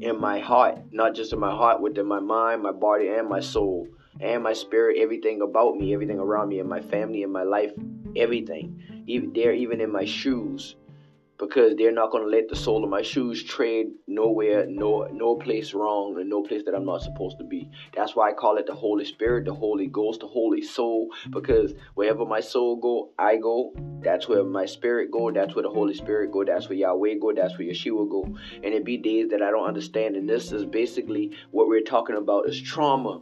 in 0.00 0.20
my 0.20 0.38
heart. 0.38 0.78
Not 0.92 1.14
just 1.14 1.32
in 1.32 1.40
my 1.40 1.50
heart, 1.50 1.80
within 1.80 2.06
my 2.06 2.20
mind, 2.20 2.62
my 2.62 2.72
body, 2.72 3.08
and 3.08 3.28
my 3.28 3.40
soul, 3.40 3.88
and 4.20 4.42
my 4.42 4.52
spirit, 4.52 4.98
everything 4.98 5.40
about 5.40 5.76
me, 5.76 5.94
everything 5.94 6.18
around 6.18 6.50
me, 6.50 6.60
and 6.60 6.68
my 6.68 6.80
family, 6.80 7.22
and 7.22 7.32
my 7.32 7.44
life, 7.44 7.72
everything. 8.14 8.82
even 9.06 9.32
they're 9.32 9.54
even 9.54 9.80
in 9.80 9.90
my 9.90 10.04
shoes 10.04 10.76
because 11.38 11.74
they're 11.76 11.92
not 11.92 12.10
going 12.10 12.24
to 12.24 12.30
let 12.30 12.48
the 12.48 12.56
sole 12.56 12.84
of 12.84 12.90
my 12.90 13.02
shoes 13.02 13.42
tread 13.42 13.86
nowhere, 14.06 14.66
no 14.66 15.08
no 15.12 15.36
place 15.36 15.74
wrong, 15.74 16.18
and 16.18 16.30
no 16.30 16.42
place 16.42 16.62
that 16.64 16.74
I'm 16.74 16.84
not 16.84 17.02
supposed 17.02 17.38
to 17.38 17.44
be. 17.44 17.68
That's 17.94 18.16
why 18.16 18.30
I 18.30 18.32
call 18.32 18.56
it 18.56 18.66
the 18.66 18.74
Holy 18.74 19.04
Spirit, 19.04 19.44
the 19.44 19.54
Holy 19.54 19.86
Ghost, 19.86 20.20
the 20.20 20.26
Holy 20.26 20.62
Soul, 20.62 21.08
because 21.30 21.74
wherever 21.94 22.24
my 22.24 22.40
soul 22.40 22.76
go, 22.76 23.10
I 23.18 23.36
go. 23.36 23.72
That's 24.02 24.28
where 24.28 24.44
my 24.44 24.66
spirit 24.66 25.10
go. 25.10 25.30
That's 25.30 25.54
where 25.54 25.62
the 25.64 25.70
Holy 25.70 25.94
Spirit 25.94 26.30
go. 26.32 26.44
That's 26.44 26.68
where 26.68 26.78
Yahweh 26.78 27.14
go. 27.20 27.32
That's 27.32 27.58
where 27.58 27.66
Yeshua 27.66 28.08
go. 28.08 28.24
And 28.62 28.72
it 28.72 28.84
be 28.84 28.96
days 28.96 29.28
that 29.30 29.42
I 29.42 29.50
don't 29.50 29.66
understand. 29.66 30.16
And 30.16 30.28
this 30.28 30.52
is 30.52 30.64
basically 30.64 31.32
what 31.50 31.68
we're 31.68 31.82
talking 31.82 32.16
about 32.16 32.48
is 32.48 32.60
trauma 32.60 33.20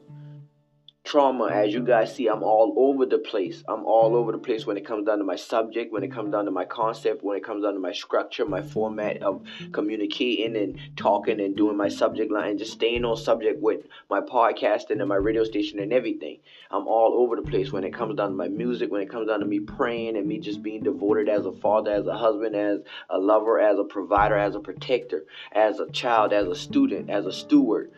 trauma. 1.04 1.46
As 1.46 1.72
you 1.72 1.82
guys 1.82 2.14
see, 2.14 2.26
I'm 2.28 2.42
all 2.42 2.74
over 2.78 3.04
the 3.04 3.18
place. 3.18 3.62
I'm 3.68 3.84
all 3.84 4.16
over 4.16 4.32
the 4.32 4.38
place 4.38 4.66
when 4.66 4.78
it 4.78 4.86
comes 4.86 5.06
down 5.06 5.18
to 5.18 5.24
my 5.24 5.36
subject, 5.36 5.92
when 5.92 6.02
it 6.02 6.10
comes 6.10 6.32
down 6.32 6.46
to 6.46 6.50
my 6.50 6.64
concept, 6.64 7.22
when 7.22 7.36
it 7.36 7.44
comes 7.44 7.62
down 7.62 7.74
to 7.74 7.78
my 7.80 7.92
structure, 7.92 8.46
my 8.46 8.62
format 8.62 9.22
of 9.22 9.42
communicating 9.72 10.56
and 10.56 10.78
talking 10.96 11.40
and 11.40 11.56
doing 11.56 11.76
my 11.76 11.88
subject 11.88 12.32
line, 12.32 12.50
and 12.50 12.58
just 12.58 12.72
staying 12.72 13.04
on 13.04 13.16
subject 13.16 13.60
with 13.60 13.82
my 14.08 14.20
podcasting 14.20 14.98
and 15.00 15.08
my 15.08 15.16
radio 15.16 15.44
station 15.44 15.78
and 15.78 15.92
everything. 15.92 16.38
I'm 16.70 16.88
all 16.88 17.14
over 17.18 17.36
the 17.36 17.42
place 17.42 17.70
when 17.70 17.84
it 17.84 17.92
comes 17.92 18.16
down 18.16 18.30
to 18.30 18.34
my 18.34 18.48
music, 18.48 18.90
when 18.90 19.02
it 19.02 19.10
comes 19.10 19.28
down 19.28 19.40
to 19.40 19.46
me 19.46 19.60
praying 19.60 20.16
and 20.16 20.26
me 20.26 20.38
just 20.38 20.62
being 20.62 20.82
devoted 20.82 21.28
as 21.28 21.44
a 21.44 21.52
father, 21.52 21.92
as 21.92 22.06
a 22.06 22.16
husband, 22.16 22.56
as 22.56 22.80
a 23.10 23.18
lover, 23.18 23.60
as 23.60 23.78
a 23.78 23.84
provider, 23.84 24.36
as 24.36 24.54
a 24.54 24.60
protector, 24.60 25.24
as 25.52 25.80
a 25.80 25.90
child, 25.90 26.32
as 26.32 26.48
a 26.48 26.56
student, 26.56 27.10
as 27.10 27.26
a 27.26 27.32
steward. 27.32 27.90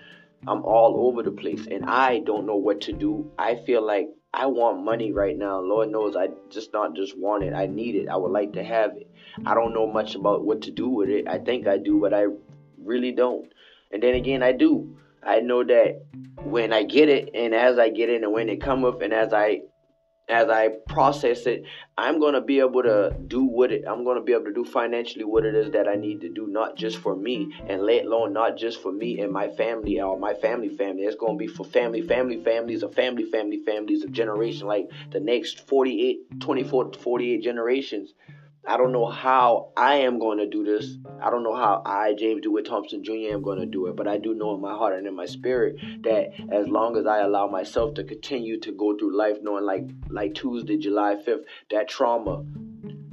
I'm 0.47 0.65
all 0.65 1.09
over 1.09 1.23
the 1.23 1.31
place 1.31 1.67
and 1.71 1.85
I 1.87 2.21
don't 2.21 2.47
know 2.47 2.57
what 2.57 2.81
to 2.83 2.93
do. 2.93 3.31
I 3.39 3.57
feel 3.57 3.85
like 3.85 4.09
I 4.33 4.47
want 4.47 4.85
money 4.85 5.13
right 5.13 5.37
now. 5.37 5.61
Lord 5.61 5.91
knows 5.91 6.15
I 6.15 6.29
just 6.51 6.73
not 6.73 6.95
just 6.95 7.19
want 7.19 7.45
it. 7.45 7.55
I 7.55 7.67
need 7.67 7.95
it. 7.95 8.09
I 8.09 8.17
would 8.17 8.33
like 8.33 8.53
to 8.53 8.63
have 8.63 8.97
it. 8.97 9.11
I 9.45 9.55
don't 9.55 9.75
know 9.75 9.87
much 9.87 10.15
about 10.15 10.45
what 10.45 10.63
to 10.63 10.71
do 10.71 10.89
with 10.89 11.09
it. 11.09 11.27
I 11.27 11.39
think 11.39 11.67
I 11.67 11.79
do, 11.79 12.01
but 12.01 12.13
I 12.13 12.27
really 12.79 13.13
don't. 13.13 13.51
And 13.91 14.03
then 14.03 14.15
again, 14.15 14.43
I 14.43 14.53
do. 14.53 14.97
I 15.23 15.41
know 15.41 15.65
that 15.65 16.05
when 16.43 16.73
I 16.73 16.85
get 16.85 17.09
it 17.09 17.31
and 17.35 17.55
as 17.55 17.79
I 17.79 17.89
get 17.89 18.11
it 18.11 18.23
and 18.23 18.33
when 18.33 18.49
it 18.49 18.61
cometh 18.61 19.03
and 19.03 19.13
as 19.13 19.33
I 19.33 19.63
as 20.29 20.49
I 20.49 20.69
process 20.89 21.47
it, 21.47 21.63
I'm 21.97 22.19
gonna 22.19 22.41
be 22.41 22.59
able 22.59 22.83
to 22.83 23.13
do 23.27 23.45
what 23.45 23.71
it 23.73 23.85
I'm 23.87 24.05
gonna 24.05 24.21
be 24.21 24.33
able 24.33 24.45
to 24.47 24.53
do 24.53 24.65
financially 24.65 25.25
what 25.25 25.45
it 25.45 25.55
is 25.55 25.71
that 25.73 25.89
I 25.89 25.95
need 25.95 26.21
to 26.23 26.29
do, 26.29 26.47
not 26.47 26.75
just 26.77 26.99
for 26.99 27.15
me, 27.15 27.49
and 27.69 27.83
let 27.83 28.05
alone 28.05 28.33
not 28.33 28.57
just 28.57 28.81
for 28.81 28.93
me 28.93 29.21
and 29.21 29.33
my 29.33 29.49
family 29.49 30.01
or 30.01 30.19
my 30.19 30.35
family 30.35 30.69
family. 30.69 31.05
It's 31.05 31.17
gonna 31.17 31.37
be 31.37 31.47
for 31.47 31.65
family, 31.65 32.03
family, 32.03 32.37
families, 32.37 32.83
of 32.83 32.95
family, 32.95 33.25
family, 33.25 33.59
families, 33.59 34.03
of 34.03 34.13
generation, 34.13 34.67
like 34.67 34.89
the 35.11 35.21
next 35.21 35.61
48, 35.67 36.41
24, 36.41 36.93
48 36.95 37.43
generations. 37.43 38.15
I 38.69 38.77
don't 38.77 38.91
know 38.91 39.07
how 39.07 39.69
I 39.77 39.95
am 39.97 40.19
going 40.19 40.39
to 40.39 40.47
do 40.47 40.65
this. 40.65 40.99
I 41.23 41.31
don't 41.31 41.45
know 41.45 41.55
how 41.55 41.83
I, 41.87 42.15
James 42.15 42.43
DeWitt 42.43 42.67
Thompson 42.67 43.05
Jr., 43.05 43.33
am 43.33 43.43
going 43.43 43.61
to 43.61 43.67
do 43.67 43.87
it. 43.87 43.95
But 43.95 44.09
I 44.09 44.19
do 44.19 44.35
know 44.35 44.55
in 44.57 44.61
my 44.61 44.73
heart 44.75 44.99
and 44.99 45.07
in 45.07 45.15
my 45.15 45.27
spirit 45.27 45.77
that 46.03 46.33
as 46.51 46.67
long 46.67 46.97
as 46.97 47.07
I 47.07 47.21
allow 47.21 47.47
myself 47.47 47.95
to 47.95 48.05
continue 48.05 48.59
to 48.61 48.73
go 48.73 48.97
through 48.99 49.17
life 49.17 49.37
knowing 49.41 49.65
like 49.65 49.85
like 50.11 50.35
Tuesday, 50.35 50.79
July 50.79 51.15
5th, 51.15 51.45
that 51.71 51.89
trauma 51.89 52.45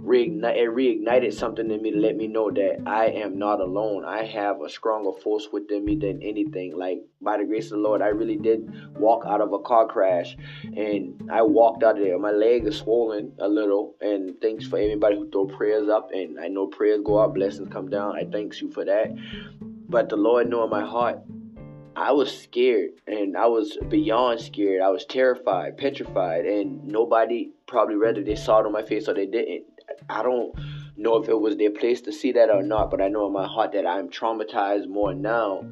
reignite, 0.03 0.57
it 0.57 0.69
reignited 0.69 1.33
something 1.33 1.69
in 1.71 1.81
me 1.81 1.91
to 1.91 1.97
let 1.97 2.15
me 2.15 2.27
know 2.27 2.51
that 2.51 2.83
I 2.85 3.05
am 3.07 3.37
not 3.39 3.59
alone. 3.59 4.05
I 4.05 4.25
have 4.25 4.61
a 4.61 4.69
stronger 4.69 5.11
force 5.21 5.47
within 5.51 5.85
me 5.85 5.95
than 5.95 6.21
anything. 6.21 6.75
Like 6.77 6.99
by 7.21 7.37
the 7.37 7.45
grace 7.45 7.65
of 7.65 7.71
the 7.71 7.77
Lord, 7.77 8.01
I 8.01 8.07
really 8.07 8.35
did 8.35 8.69
walk 8.97 9.23
out 9.25 9.41
of 9.41 9.53
a 9.53 9.59
car 9.59 9.87
crash, 9.87 10.35
and 10.63 11.29
I 11.31 11.41
walked 11.41 11.83
out 11.83 11.97
of 11.97 12.03
there. 12.03 12.19
My 12.19 12.31
leg 12.31 12.65
is 12.65 12.77
swollen 12.77 13.33
a 13.39 13.47
little, 13.47 13.95
and 14.01 14.39
thanks 14.41 14.65
for 14.65 14.77
everybody 14.77 15.15
who 15.15 15.29
throw 15.29 15.45
prayers 15.45 15.89
up. 15.89 16.09
And 16.11 16.39
I 16.39 16.47
know 16.47 16.67
prayers 16.67 17.01
go 17.03 17.17
up, 17.17 17.33
blessings 17.33 17.71
come 17.71 17.89
down. 17.89 18.15
I 18.15 18.25
thanks 18.25 18.61
you 18.61 18.71
for 18.71 18.85
that. 18.85 19.15
But 19.89 20.09
the 20.09 20.17
Lord 20.17 20.49
know 20.49 20.63
in 20.63 20.69
my 20.69 20.85
heart 20.85 21.19
I 21.95 22.11
was 22.11 22.35
scared 22.35 22.91
and 23.05 23.37
I 23.37 23.45
was 23.45 23.77
beyond 23.87 24.41
scared. 24.41 24.81
I 24.81 24.89
was 24.89 25.05
terrified, 25.05 25.77
petrified, 25.77 26.45
and 26.45 26.83
nobody 26.87 27.51
probably 27.67 27.97
whether 27.97 28.23
they 28.23 28.35
saw 28.35 28.59
it 28.59 28.65
on 28.65 28.71
my 28.71 28.81
face 28.81 29.07
or 29.07 29.13
they 29.13 29.27
didn't. 29.27 29.65
I 30.09 30.23
don't 30.23 30.53
know 30.97 31.21
if 31.21 31.29
it 31.29 31.39
was 31.39 31.57
their 31.57 31.71
place 31.71 32.01
to 32.01 32.11
see 32.11 32.31
that 32.33 32.49
or 32.49 32.63
not, 32.63 32.91
but 32.91 33.01
I 33.01 33.07
know 33.07 33.27
in 33.27 33.33
my 33.33 33.47
heart 33.47 33.73
that 33.73 33.85
I'm 33.87 34.09
traumatized 34.09 34.87
more 34.87 35.13
now 35.13 35.65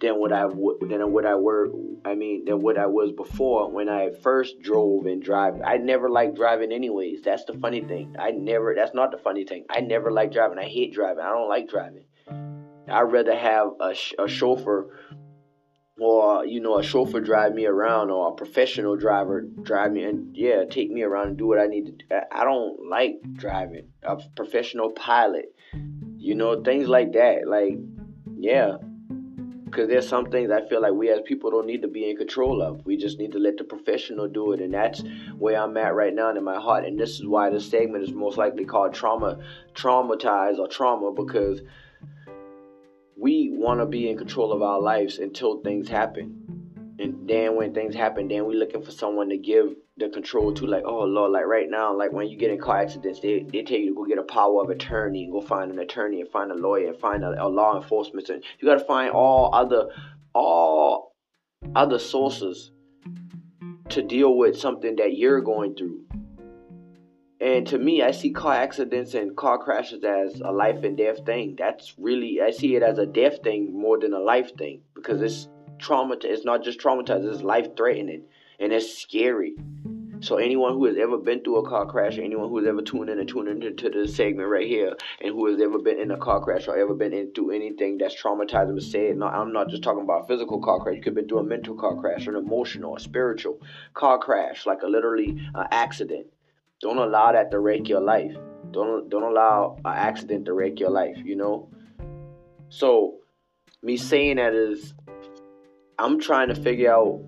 than 0.00 0.18
what 0.18 0.32
I 0.32 0.46
than 0.46 1.12
what 1.12 1.26
I 1.26 1.34
were. 1.36 1.70
I 2.04 2.14
mean, 2.14 2.44
than 2.44 2.60
what 2.60 2.76
I 2.76 2.86
was 2.86 3.12
before 3.12 3.70
when 3.70 3.88
I 3.88 4.10
first 4.22 4.60
drove 4.60 5.06
and 5.06 5.22
drive. 5.22 5.60
I 5.64 5.76
never 5.76 6.10
liked 6.10 6.34
driving, 6.34 6.72
anyways. 6.72 7.22
That's 7.22 7.44
the 7.44 7.54
funny 7.54 7.80
thing. 7.80 8.16
I 8.18 8.32
never. 8.32 8.74
That's 8.74 8.94
not 8.94 9.12
the 9.12 9.18
funny 9.18 9.44
thing. 9.44 9.64
I 9.70 9.80
never 9.80 10.10
liked 10.10 10.32
driving. 10.32 10.58
I 10.58 10.64
hate 10.64 10.92
driving. 10.92 11.22
I 11.24 11.30
don't 11.30 11.48
like 11.48 11.68
driving. 11.68 12.04
I'd 12.88 13.02
rather 13.02 13.36
have 13.36 13.68
a, 13.80 13.94
a 14.18 14.28
chauffeur 14.28 14.98
or 16.00 16.46
you 16.46 16.60
know 16.60 16.78
a 16.78 16.82
chauffeur 16.82 17.20
drive 17.20 17.54
me 17.54 17.66
around 17.66 18.10
or 18.10 18.28
a 18.28 18.34
professional 18.34 18.96
driver 18.96 19.42
drive 19.62 19.92
me 19.92 20.02
and 20.04 20.34
yeah 20.36 20.64
take 20.70 20.90
me 20.90 21.02
around 21.02 21.28
and 21.28 21.36
do 21.36 21.46
what 21.46 21.58
i 21.58 21.66
need 21.66 21.86
to 21.86 21.92
do 21.92 22.04
i 22.30 22.44
don't 22.44 22.88
like 22.88 23.20
driving 23.34 23.88
a 24.02 24.16
professional 24.34 24.90
pilot 24.90 25.54
you 26.16 26.34
know 26.34 26.62
things 26.62 26.88
like 26.88 27.12
that 27.12 27.46
like 27.46 27.74
yeah. 28.38 28.78
Because 29.64 29.88
there's 29.88 30.06
some 30.06 30.26
things 30.26 30.50
i 30.50 30.68
feel 30.68 30.82
like 30.82 30.92
we 30.92 31.08
as 31.08 31.20
people 31.24 31.50
don't 31.50 31.66
need 31.66 31.80
to 31.80 31.88
be 31.88 32.10
in 32.10 32.16
control 32.16 32.60
of 32.60 32.84
we 32.84 32.98
just 32.98 33.18
need 33.18 33.32
to 33.32 33.38
let 33.38 33.56
the 33.56 33.64
professional 33.64 34.28
do 34.28 34.52
it 34.52 34.60
and 34.60 34.74
that's 34.74 35.02
where 35.38 35.56
i'm 35.58 35.74
at 35.78 35.94
right 35.94 36.14
now 36.14 36.28
in 36.28 36.44
my 36.44 36.60
heart 36.60 36.84
and 36.84 37.00
this 37.00 37.12
is 37.12 37.26
why 37.26 37.48
this 37.48 37.70
segment 37.70 38.04
is 38.04 38.12
most 38.12 38.36
likely 38.36 38.66
called 38.66 38.92
trauma 38.92 39.38
traumatized 39.72 40.58
or 40.58 40.68
trauma 40.68 41.10
because 41.10 41.62
we 43.22 43.50
want 43.52 43.78
to 43.78 43.86
be 43.86 44.10
in 44.10 44.18
control 44.18 44.52
of 44.52 44.62
our 44.62 44.80
lives 44.80 45.18
until 45.18 45.60
things 45.60 45.88
happen. 45.88 46.96
And 46.98 47.28
then 47.28 47.54
when 47.54 47.72
things 47.72 47.94
happen, 47.94 48.26
then 48.26 48.46
we 48.46 48.56
looking 48.56 48.82
for 48.82 48.90
someone 48.90 49.28
to 49.28 49.36
give 49.36 49.76
the 49.96 50.08
control 50.08 50.52
to 50.54 50.66
like, 50.66 50.82
oh 50.84 51.04
Lord, 51.04 51.30
like 51.30 51.46
right 51.46 51.70
now, 51.70 51.96
like 51.96 52.10
when 52.10 52.26
you 52.26 52.36
get 52.36 52.50
in 52.50 52.58
car 52.58 52.78
accidents, 52.78 53.20
they, 53.20 53.44
they 53.44 53.62
tell 53.62 53.78
you 53.78 53.90
to 53.90 53.94
go 53.94 54.04
get 54.06 54.18
a 54.18 54.24
power 54.24 54.60
of 54.60 54.70
attorney 54.70 55.22
and 55.22 55.32
go 55.32 55.40
find 55.40 55.70
an 55.70 55.78
attorney 55.78 56.20
and 56.20 56.30
find 56.30 56.50
a 56.50 56.56
lawyer 56.56 56.88
and 56.88 56.98
find 56.98 57.22
a, 57.22 57.40
a 57.40 57.46
law 57.46 57.80
enforcement. 57.80 58.28
And 58.28 58.42
you 58.58 58.66
gotta 58.66 58.84
find 58.84 59.12
all 59.12 59.54
other 59.54 59.86
all 60.34 61.14
other 61.76 62.00
sources 62.00 62.72
to 63.90 64.02
deal 64.02 64.36
with 64.36 64.58
something 64.58 64.96
that 64.96 65.16
you're 65.16 65.40
going 65.40 65.76
through. 65.76 66.01
And 67.42 67.66
to 67.66 67.78
me, 67.78 68.02
I 68.02 68.12
see 68.12 68.30
car 68.30 68.54
accidents 68.54 69.14
and 69.14 69.36
car 69.36 69.58
crashes 69.58 70.04
as 70.04 70.40
a 70.40 70.52
life 70.52 70.84
and 70.84 70.96
death 70.96 71.26
thing. 71.26 71.56
That's 71.58 71.92
really, 71.98 72.40
I 72.40 72.52
see 72.52 72.76
it 72.76 72.84
as 72.84 72.98
a 72.98 73.06
death 73.06 73.42
thing 73.42 73.76
more 73.76 73.98
than 73.98 74.12
a 74.12 74.20
life 74.20 74.54
thing 74.56 74.82
because 74.94 75.20
it's 75.20 75.48
trauma. 75.80 76.16
It's 76.22 76.44
not 76.44 76.62
just 76.62 76.78
traumatized; 76.78 77.28
it's 77.28 77.42
life 77.42 77.76
threatening 77.76 78.22
and 78.60 78.72
it's 78.72 78.96
scary. 78.96 79.56
So 80.20 80.36
anyone 80.36 80.74
who 80.74 80.84
has 80.84 80.96
ever 80.96 81.18
been 81.18 81.42
through 81.42 81.56
a 81.56 81.68
car 81.68 81.84
crash, 81.84 82.16
anyone 82.16 82.48
who 82.48 82.58
has 82.58 82.66
ever 82.68 82.80
tuned 82.80 83.10
in 83.10 83.18
and 83.18 83.28
tuned 83.28 83.64
into 83.64 83.90
this 83.90 84.14
segment 84.14 84.48
right 84.48 84.68
here, 84.68 84.94
and 85.20 85.34
who 85.34 85.46
has 85.46 85.60
ever 85.60 85.80
been 85.80 85.98
in 85.98 86.12
a 86.12 86.16
car 86.16 86.40
crash 86.40 86.68
or 86.68 86.76
ever 86.76 86.94
been 86.94 87.12
into 87.12 87.50
anything 87.50 87.98
that's 87.98 88.14
traumatizing, 88.14 88.72
was 88.72 88.88
said. 88.88 89.16
No, 89.16 89.26
I'm 89.26 89.52
not 89.52 89.68
just 89.68 89.82
talking 89.82 90.04
about 90.04 90.28
physical 90.28 90.60
car 90.60 90.78
crash. 90.78 90.94
You 90.94 91.02
could 91.02 91.16
been 91.16 91.26
through 91.26 91.40
a 91.40 91.44
mental 91.44 91.74
car 91.74 91.96
crash, 91.96 92.28
or 92.28 92.30
an 92.30 92.36
emotional, 92.36 92.92
or 92.92 93.00
spiritual 93.00 93.60
car 93.94 94.18
crash, 94.18 94.64
like 94.64 94.82
a 94.82 94.86
literally 94.86 95.44
uh, 95.56 95.66
accident. 95.72 96.28
Don't 96.82 96.98
allow 96.98 97.30
that 97.30 97.52
to 97.52 97.60
wreck 97.60 97.88
your 97.88 98.00
life. 98.00 98.36
Don't 98.72 99.08
don't 99.08 99.22
allow 99.22 99.76
an 99.84 99.94
accident 99.94 100.46
to 100.46 100.52
wreck 100.52 100.80
your 100.80 100.90
life. 100.90 101.16
You 101.24 101.36
know. 101.36 101.70
So, 102.70 103.18
me 103.82 103.96
saying 103.96 104.36
that 104.36 104.52
is, 104.52 104.92
I'm 105.96 106.18
trying 106.18 106.48
to 106.48 106.56
figure 106.56 106.92
out 106.92 107.22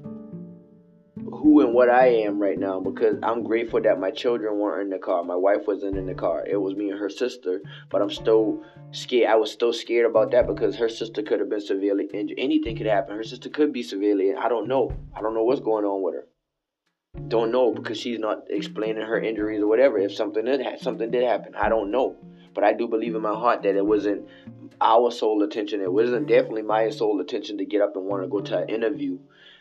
who 1.17 1.61
and 1.61 1.73
what 1.73 1.89
I 1.89 2.07
am 2.25 2.41
right 2.41 2.59
now 2.59 2.81
because 2.81 3.17
I'm 3.23 3.45
grateful 3.45 3.81
that 3.83 4.01
my 4.01 4.11
children 4.11 4.59
weren't 4.59 4.83
in 4.83 4.91
the 4.91 4.99
car. 4.99 5.23
My 5.23 5.37
wife 5.37 5.69
wasn't 5.69 5.99
in 5.99 6.07
the 6.07 6.15
car. 6.15 6.45
It 6.45 6.57
was 6.57 6.75
me 6.75 6.91
and 6.91 6.99
her 6.99 7.11
sister, 7.11 7.61
but 7.91 8.03
I'm 8.03 8.11
still 8.11 8.61
scared. 8.91 9.31
I 9.31 9.37
was 9.37 9.53
still 9.53 9.73
scared 9.73 10.07
about 10.07 10.33
that 10.33 10.49
because 10.49 10.75
her 10.77 10.89
sister 10.89 11.23
could 11.23 11.39
have 11.39 11.51
been 11.51 11.61
severely 11.61 12.09
injured. 12.13 12.39
Anything 12.41 12.77
could 12.77 12.87
happen. 12.87 13.15
Her 13.15 13.23
sister 13.23 13.51
could 13.51 13.73
be 13.73 13.85
severely. 13.85 14.35
I 14.35 14.49
don't 14.49 14.67
know. 14.67 14.91
I 15.15 15.21
don't 15.21 15.35
know 15.35 15.45
what's 15.45 15.61
going 15.61 15.85
on 15.85 16.03
with 16.03 16.15
her 16.15 16.27
don't 17.29 17.53
know 17.53 17.73
because 17.73 17.99
she's 17.99 18.19
not 18.19 18.45
explaining 18.51 19.05
her 19.05 19.21
injuries 19.21 19.63
or 19.63 19.67
whatever. 19.67 19.99
If 19.99 20.15
something 20.15 20.45
did 20.45 20.63
ha- 20.63 20.77
something 20.81 21.11
did 21.11 21.25
happen, 21.25 21.55
I 21.55 21.69
don't 21.69 21.91
know. 21.91 22.17
But 22.55 22.65
I 22.65 22.73
do 22.73 22.87
believe 22.87 23.15
in 23.15 23.23
my 23.23 23.35
heart 23.35 23.63
that 23.63 23.77
it 23.77 23.85
wasn't 23.85 24.29
our 24.81 25.11
sole 25.11 25.43
attention. 25.43 25.81
It 25.81 25.93
wasn't 25.93 26.29
definitely 26.29 26.63
my 26.63 26.91
sole 26.91 27.21
attention 27.21 27.59
to 27.59 27.65
get 27.65 27.81
up 27.81 27.97
and 27.97 28.05
want 28.05 28.23
to 28.23 28.29
go 28.29 28.41
to 28.41 28.59
an 28.59 28.69
interview 28.69 29.19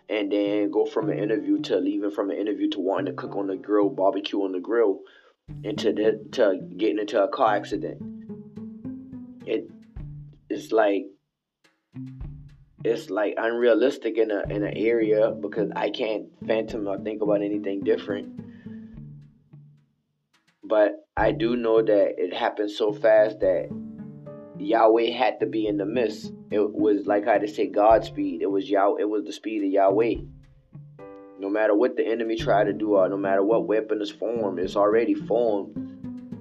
and 0.09 0.31
then 0.31 0.69
go 0.71 0.85
from 0.85 1.09
an 1.09 1.17
interview 1.17 1.59
to 1.61 1.77
leaving 1.77 2.11
from 2.11 2.29
an 2.29 2.37
interview 2.37 2.69
to 2.71 2.79
wanting 2.79 3.05
to 3.07 3.13
cook 3.13 3.35
on 3.35 3.47
the 3.47 3.55
grill, 3.55 3.89
barbecue 3.89 4.39
on 4.39 4.51
the 4.51 4.59
grill, 4.59 4.99
into 5.63 5.93
the, 5.93 6.23
to 6.31 6.59
getting 6.77 6.99
into 6.99 7.21
a 7.21 7.27
car 7.27 7.55
accident. 7.55 8.01
It 9.45 9.69
it's 10.49 10.71
like 10.71 11.05
it's 12.83 13.09
like 13.09 13.35
unrealistic 13.37 14.17
in 14.17 14.31
a 14.31 14.43
in 14.49 14.63
an 14.63 14.73
area 14.75 15.31
because 15.31 15.71
I 15.75 15.89
can't 15.89 16.25
phantom 16.45 16.87
or 16.87 16.97
think 16.99 17.21
about 17.21 17.41
anything 17.41 17.81
different. 17.81 18.39
But 20.63 21.05
I 21.15 21.31
do 21.31 21.55
know 21.55 21.81
that 21.81 22.15
it 22.17 22.33
happened 22.33 22.71
so 22.71 22.91
fast 22.91 23.39
that 23.39 23.69
Yahweh 24.57 25.11
had 25.11 25.39
to 25.39 25.45
be 25.45 25.67
in 25.67 25.77
the 25.77 25.85
midst. 25.85 26.33
It 26.51 26.73
was 26.73 27.05
like 27.05 27.27
I 27.27 27.33
had 27.33 27.41
to 27.41 27.47
say 27.47 27.67
Godspeed. 27.67 28.41
It 28.41 28.51
was 28.51 28.69
Yah 28.69 28.95
it 28.95 29.09
was 29.09 29.23
the 29.25 29.33
speed 29.33 29.63
of 29.63 29.71
Yahweh. 29.71 30.15
No 31.39 31.49
matter 31.49 31.75
what 31.75 31.95
the 31.97 32.05
enemy 32.05 32.35
tried 32.35 32.65
to 32.65 32.73
do 32.73 32.95
or 32.95 33.09
no 33.09 33.17
matter 33.17 33.43
what 33.43 33.67
weapon 33.67 34.01
is 34.01 34.11
formed, 34.11 34.59
it's 34.59 34.75
already 34.75 35.13
formed 35.13 35.92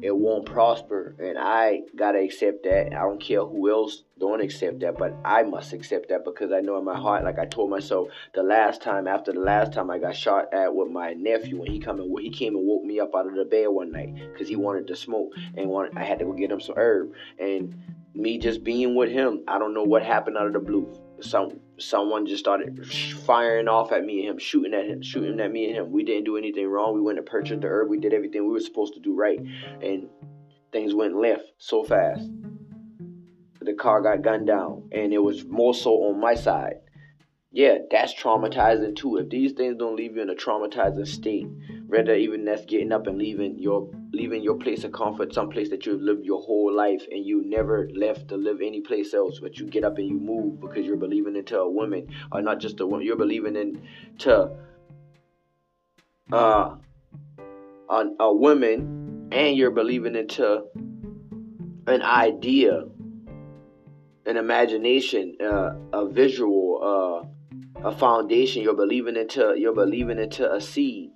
it 0.02 0.16
won't 0.16 0.46
prosper. 0.46 1.14
And 1.18 1.38
I 1.38 1.82
gotta 1.96 2.18
accept 2.18 2.64
that. 2.64 2.88
I 2.88 3.02
don't 3.02 3.20
care 3.20 3.44
who 3.44 3.70
else 3.70 4.02
don't 4.18 4.40
accept 4.40 4.80
that, 4.80 4.98
but 4.98 5.14
I 5.24 5.44
must 5.44 5.72
accept 5.72 6.08
that 6.08 6.24
because 6.24 6.52
I 6.52 6.60
know 6.60 6.76
in 6.76 6.84
my 6.84 6.98
heart, 6.98 7.24
like 7.24 7.38
I 7.38 7.46
told 7.46 7.70
myself 7.70 8.08
the 8.34 8.42
last 8.42 8.82
time, 8.82 9.06
after 9.06 9.32
the 9.32 9.40
last 9.40 9.72
time 9.72 9.90
I 9.90 9.98
got 9.98 10.16
shot 10.16 10.52
at 10.52 10.74
with 10.74 10.90
my 10.90 11.12
nephew, 11.14 11.58
when 11.58 11.70
he 11.70 11.78
come 11.78 12.00
and 12.00 12.18
he 12.20 12.30
came 12.30 12.56
and 12.56 12.66
woke 12.66 12.84
me 12.84 13.00
up 13.00 13.14
out 13.14 13.26
of 13.26 13.34
the 13.34 13.44
bed 13.44 13.68
one 13.68 13.92
night 13.92 14.14
because 14.32 14.48
he 14.48 14.56
wanted 14.56 14.88
to 14.88 14.96
smoke 14.96 15.30
and 15.56 15.68
wanted 15.68 15.96
I 15.96 16.04
had 16.04 16.18
to 16.18 16.24
go 16.24 16.32
get 16.32 16.50
him 16.50 16.60
some 16.60 16.74
herb. 16.76 17.12
And 17.38 17.74
me 18.14 18.38
just 18.38 18.64
being 18.64 18.94
with 18.94 19.10
him, 19.10 19.42
I 19.46 19.58
don't 19.58 19.74
know 19.74 19.84
what 19.84 20.02
happened 20.02 20.36
out 20.36 20.46
of 20.46 20.52
the 20.52 20.60
blue. 20.60 20.92
Some 21.22 21.60
someone 21.78 22.26
just 22.26 22.40
started 22.40 22.86
firing 23.26 23.68
off 23.68 23.92
at 23.92 24.04
me 24.04 24.20
and 24.20 24.30
him, 24.30 24.38
shooting 24.38 24.74
at 24.74 24.86
him, 24.86 25.02
shooting 25.02 25.40
at 25.40 25.50
me 25.50 25.66
and 25.66 25.76
him. 25.76 25.92
We 25.92 26.04
didn't 26.04 26.24
do 26.24 26.36
anything 26.36 26.68
wrong. 26.68 26.94
We 26.94 27.00
went 27.00 27.18
and 27.18 27.26
purchased 27.26 27.60
the 27.60 27.68
herb. 27.68 27.88
We 27.88 27.98
did 27.98 28.12
everything 28.12 28.44
we 28.44 28.52
were 28.52 28.60
supposed 28.60 28.94
to 28.94 29.00
do 29.00 29.14
right, 29.14 29.40
and 29.80 30.08
things 30.72 30.94
went 30.94 31.16
left 31.16 31.44
so 31.58 31.82
fast. 31.84 32.28
The 33.60 33.74
car 33.74 34.02
got 34.02 34.22
gunned 34.22 34.46
down, 34.46 34.88
and 34.90 35.12
it 35.12 35.22
was 35.22 35.44
more 35.44 35.74
so 35.74 35.90
on 36.04 36.20
my 36.20 36.34
side. 36.34 36.76
Yeah, 37.52 37.78
that's 37.90 38.14
traumatizing 38.14 38.96
too. 38.96 39.18
If 39.18 39.28
these 39.28 39.52
things 39.52 39.76
don't 39.76 39.94
leave 39.94 40.16
you 40.16 40.22
in 40.22 40.30
a 40.30 40.34
traumatizing 40.34 41.06
state, 41.06 41.46
rather 41.92 42.14
even 42.14 42.46
that's 42.46 42.64
getting 42.64 42.90
up 42.90 43.06
and 43.06 43.18
leaving 43.18 43.58
your 43.58 43.90
leaving 44.12 44.42
your 44.42 44.56
place 44.56 44.82
of 44.82 44.92
comfort, 44.92 45.34
some 45.34 45.50
place 45.50 45.68
that 45.68 45.84
you've 45.84 46.00
lived 46.00 46.24
your 46.24 46.40
whole 46.40 46.72
life 46.72 47.02
and 47.10 47.24
you 47.24 47.42
never 47.44 47.88
left 47.94 48.28
to 48.28 48.36
live 48.36 48.62
any 48.62 48.80
place 48.80 49.12
else, 49.12 49.38
but 49.40 49.58
you 49.58 49.66
get 49.66 49.84
up 49.84 49.98
and 49.98 50.08
you 50.08 50.18
move 50.18 50.58
because 50.58 50.86
you're 50.86 50.96
believing 50.96 51.36
into 51.36 51.58
a 51.58 51.70
woman, 51.70 52.08
or 52.32 52.40
not 52.40 52.60
just 52.60 52.80
a 52.80 52.86
woman, 52.86 53.06
you're 53.06 53.16
believing 53.16 53.56
into 53.56 54.50
uh, 56.32 56.76
a, 57.90 58.04
a 58.20 58.34
woman, 58.34 59.28
and 59.30 59.56
you're 59.56 59.70
believing 59.70 60.16
into 60.16 60.64
an 61.86 62.00
idea, 62.00 62.84
an 64.24 64.38
imagination, 64.38 65.36
uh, 65.42 65.74
a 65.92 66.08
visual, 66.08 67.28
uh, 67.84 67.86
a 67.86 67.92
foundation. 67.92 68.62
You're 68.62 68.76
believing 68.76 69.16
into 69.16 69.54
you're 69.58 69.74
believing 69.74 70.18
into 70.18 70.50
a 70.50 70.58
seed 70.58 71.10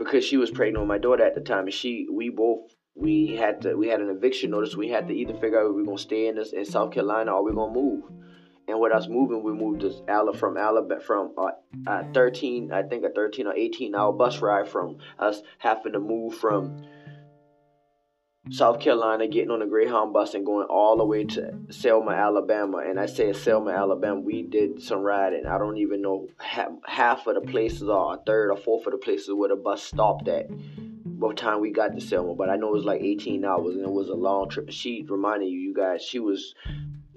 because 0.00 0.24
she 0.24 0.38
was 0.38 0.50
pregnant 0.50 0.80
with 0.80 0.88
my 0.88 0.98
daughter 0.98 1.22
at 1.24 1.34
the 1.34 1.42
time, 1.42 1.64
and 1.64 1.74
she 1.74 2.08
we 2.10 2.30
both 2.30 2.74
we 2.96 3.36
had 3.36 3.60
to 3.62 3.76
we 3.76 3.86
had 3.86 4.00
an 4.00 4.08
eviction 4.08 4.50
notice. 4.50 4.74
We 4.74 4.88
had 4.88 5.06
to 5.08 5.14
either 5.14 5.34
figure 5.34 5.60
out 5.60 5.68
if 5.68 5.76
we're 5.76 5.84
gonna 5.84 5.98
stay 5.98 6.26
in 6.26 6.36
this 6.36 6.52
in 6.52 6.64
South 6.64 6.92
Carolina 6.92 7.32
or 7.32 7.44
we're 7.44 7.52
gonna 7.52 7.72
move. 7.72 8.04
And 8.66 8.80
with 8.80 8.92
us 8.92 9.08
moving, 9.08 9.42
we 9.42 9.52
moved 9.52 9.80
to 9.80 9.92
Alabama 10.08 10.38
from 10.38 10.56
Alabama 10.56 11.00
from 11.00 11.32
uh, 11.36 11.50
uh, 11.88 12.04
13, 12.14 12.72
I 12.72 12.82
think 12.84 13.04
a 13.04 13.10
13 13.10 13.48
or 13.48 13.54
18 13.54 13.94
hour 13.96 14.12
bus 14.12 14.40
ride 14.40 14.68
from 14.68 14.98
us 15.18 15.42
having 15.58 15.92
to 15.92 15.98
move 15.98 16.36
from 16.36 16.80
South 18.48 18.80
Carolina, 18.80 19.28
getting 19.28 19.50
on 19.50 19.60
a 19.60 19.66
Greyhound 19.66 20.14
bus 20.14 20.32
and 20.32 20.46
going 20.46 20.66
all 20.66 20.96
the 20.96 21.04
way 21.04 21.24
to 21.24 21.52
Selma, 21.68 22.12
Alabama. 22.12 22.78
And 22.78 22.98
I 22.98 23.04
say 23.04 23.32
Selma, 23.34 23.70
Alabama, 23.70 24.18
we 24.20 24.42
did 24.42 24.82
some 24.82 25.00
riding. 25.00 25.44
I 25.46 25.58
don't 25.58 25.76
even 25.76 26.00
know 26.00 26.26
half, 26.38 27.26
of 27.26 27.34
the 27.34 27.42
places 27.42 27.82
or 27.82 28.14
a 28.14 28.18
third 28.24 28.50
or 28.50 28.56
fourth 28.56 28.86
of 28.86 28.92
the 28.92 28.98
places 28.98 29.34
where 29.34 29.50
the 29.50 29.56
bus 29.56 29.82
stopped 29.82 30.26
at 30.26 30.46
by 31.04 31.28
the 31.28 31.34
time 31.34 31.60
we 31.60 31.70
got 31.70 31.94
to 31.94 32.00
Selma. 32.00 32.34
But 32.34 32.48
I 32.48 32.56
know 32.56 32.68
it 32.68 32.76
was 32.76 32.84
like 32.84 33.02
18 33.02 33.44
hours 33.44 33.76
and 33.76 33.84
it 33.84 33.92
was 33.92 34.08
a 34.08 34.14
long 34.14 34.48
trip. 34.48 34.70
She 34.70 35.04
reminded 35.06 35.50
you, 35.50 35.58
you 35.58 35.74
guys, 35.74 36.02
she 36.02 36.18
was 36.18 36.54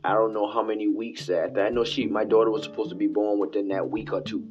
I 0.04 0.14
don't 0.16 0.34
know 0.34 0.52
how 0.52 0.62
many 0.62 0.90
weeks 0.90 1.30
after. 1.30 1.62
I 1.64 1.70
know 1.70 1.86
she, 1.86 2.08
my 2.08 2.26
daughter 2.26 2.52
was 2.52 2.64
supposed 2.64 2.90
to 2.90 2.96
be 2.96 3.08
born 3.08 3.40
within 3.40 3.70
that 3.70 3.90
week 3.90 4.12
or 4.12 4.20
two 4.20 4.46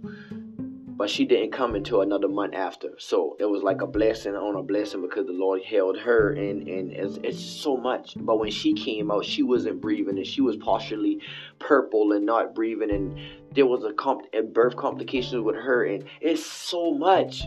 but 1.02 1.10
she 1.10 1.24
didn't 1.24 1.50
come 1.50 1.74
until 1.74 2.02
another 2.02 2.28
month 2.28 2.54
after. 2.54 2.90
So 2.96 3.36
it 3.40 3.44
was 3.44 3.64
like 3.64 3.82
a 3.82 3.88
blessing 3.88 4.36
on 4.36 4.54
a 4.54 4.62
blessing 4.62 5.02
because 5.02 5.26
the 5.26 5.32
Lord 5.32 5.60
held 5.64 5.98
her, 5.98 6.30
and 6.30 6.68
and 6.68 6.92
it's, 6.92 7.18
it's 7.24 7.42
so 7.42 7.76
much. 7.76 8.14
But 8.16 8.38
when 8.38 8.52
she 8.52 8.72
came 8.72 9.10
out, 9.10 9.24
she 9.24 9.42
wasn't 9.42 9.80
breathing, 9.80 10.16
and 10.16 10.24
she 10.24 10.40
was 10.40 10.56
partially 10.58 11.18
purple 11.58 12.12
and 12.12 12.24
not 12.24 12.54
breathing, 12.54 12.92
and 12.92 13.18
there 13.52 13.66
was 13.66 13.82
a, 13.82 13.92
comp- 13.92 14.32
a 14.32 14.42
birth 14.44 14.76
complications 14.76 15.42
with 15.42 15.56
her, 15.56 15.84
and 15.86 16.04
it's 16.20 16.46
so 16.46 16.94
much 16.94 17.42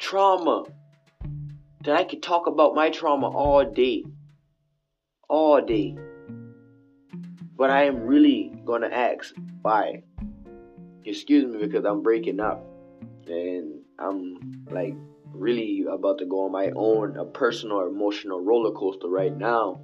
trauma 0.00 0.64
that 1.84 1.94
I 1.94 2.02
could 2.02 2.24
talk 2.24 2.48
about 2.48 2.74
my 2.74 2.90
trauma 2.90 3.28
all 3.28 3.64
day, 3.70 4.02
all 5.28 5.64
day. 5.64 5.96
But 7.56 7.70
I 7.70 7.84
am 7.84 8.00
really 8.00 8.52
gonna 8.64 8.88
ask 8.88 9.32
why 9.62 10.02
excuse 11.08 11.44
me 11.44 11.58
because 11.58 11.84
I'm 11.84 12.02
breaking 12.02 12.40
up 12.40 12.64
and 13.26 13.80
I'm 13.98 14.64
like 14.70 14.94
really 15.32 15.84
about 15.90 16.18
to 16.18 16.26
go 16.26 16.46
on 16.46 16.52
my 16.52 16.70
own 16.74 17.16
a 17.16 17.24
personal 17.24 17.86
emotional 17.86 18.40
roller 18.40 18.72
coaster 18.72 19.08
right 19.08 19.36
now. 19.36 19.80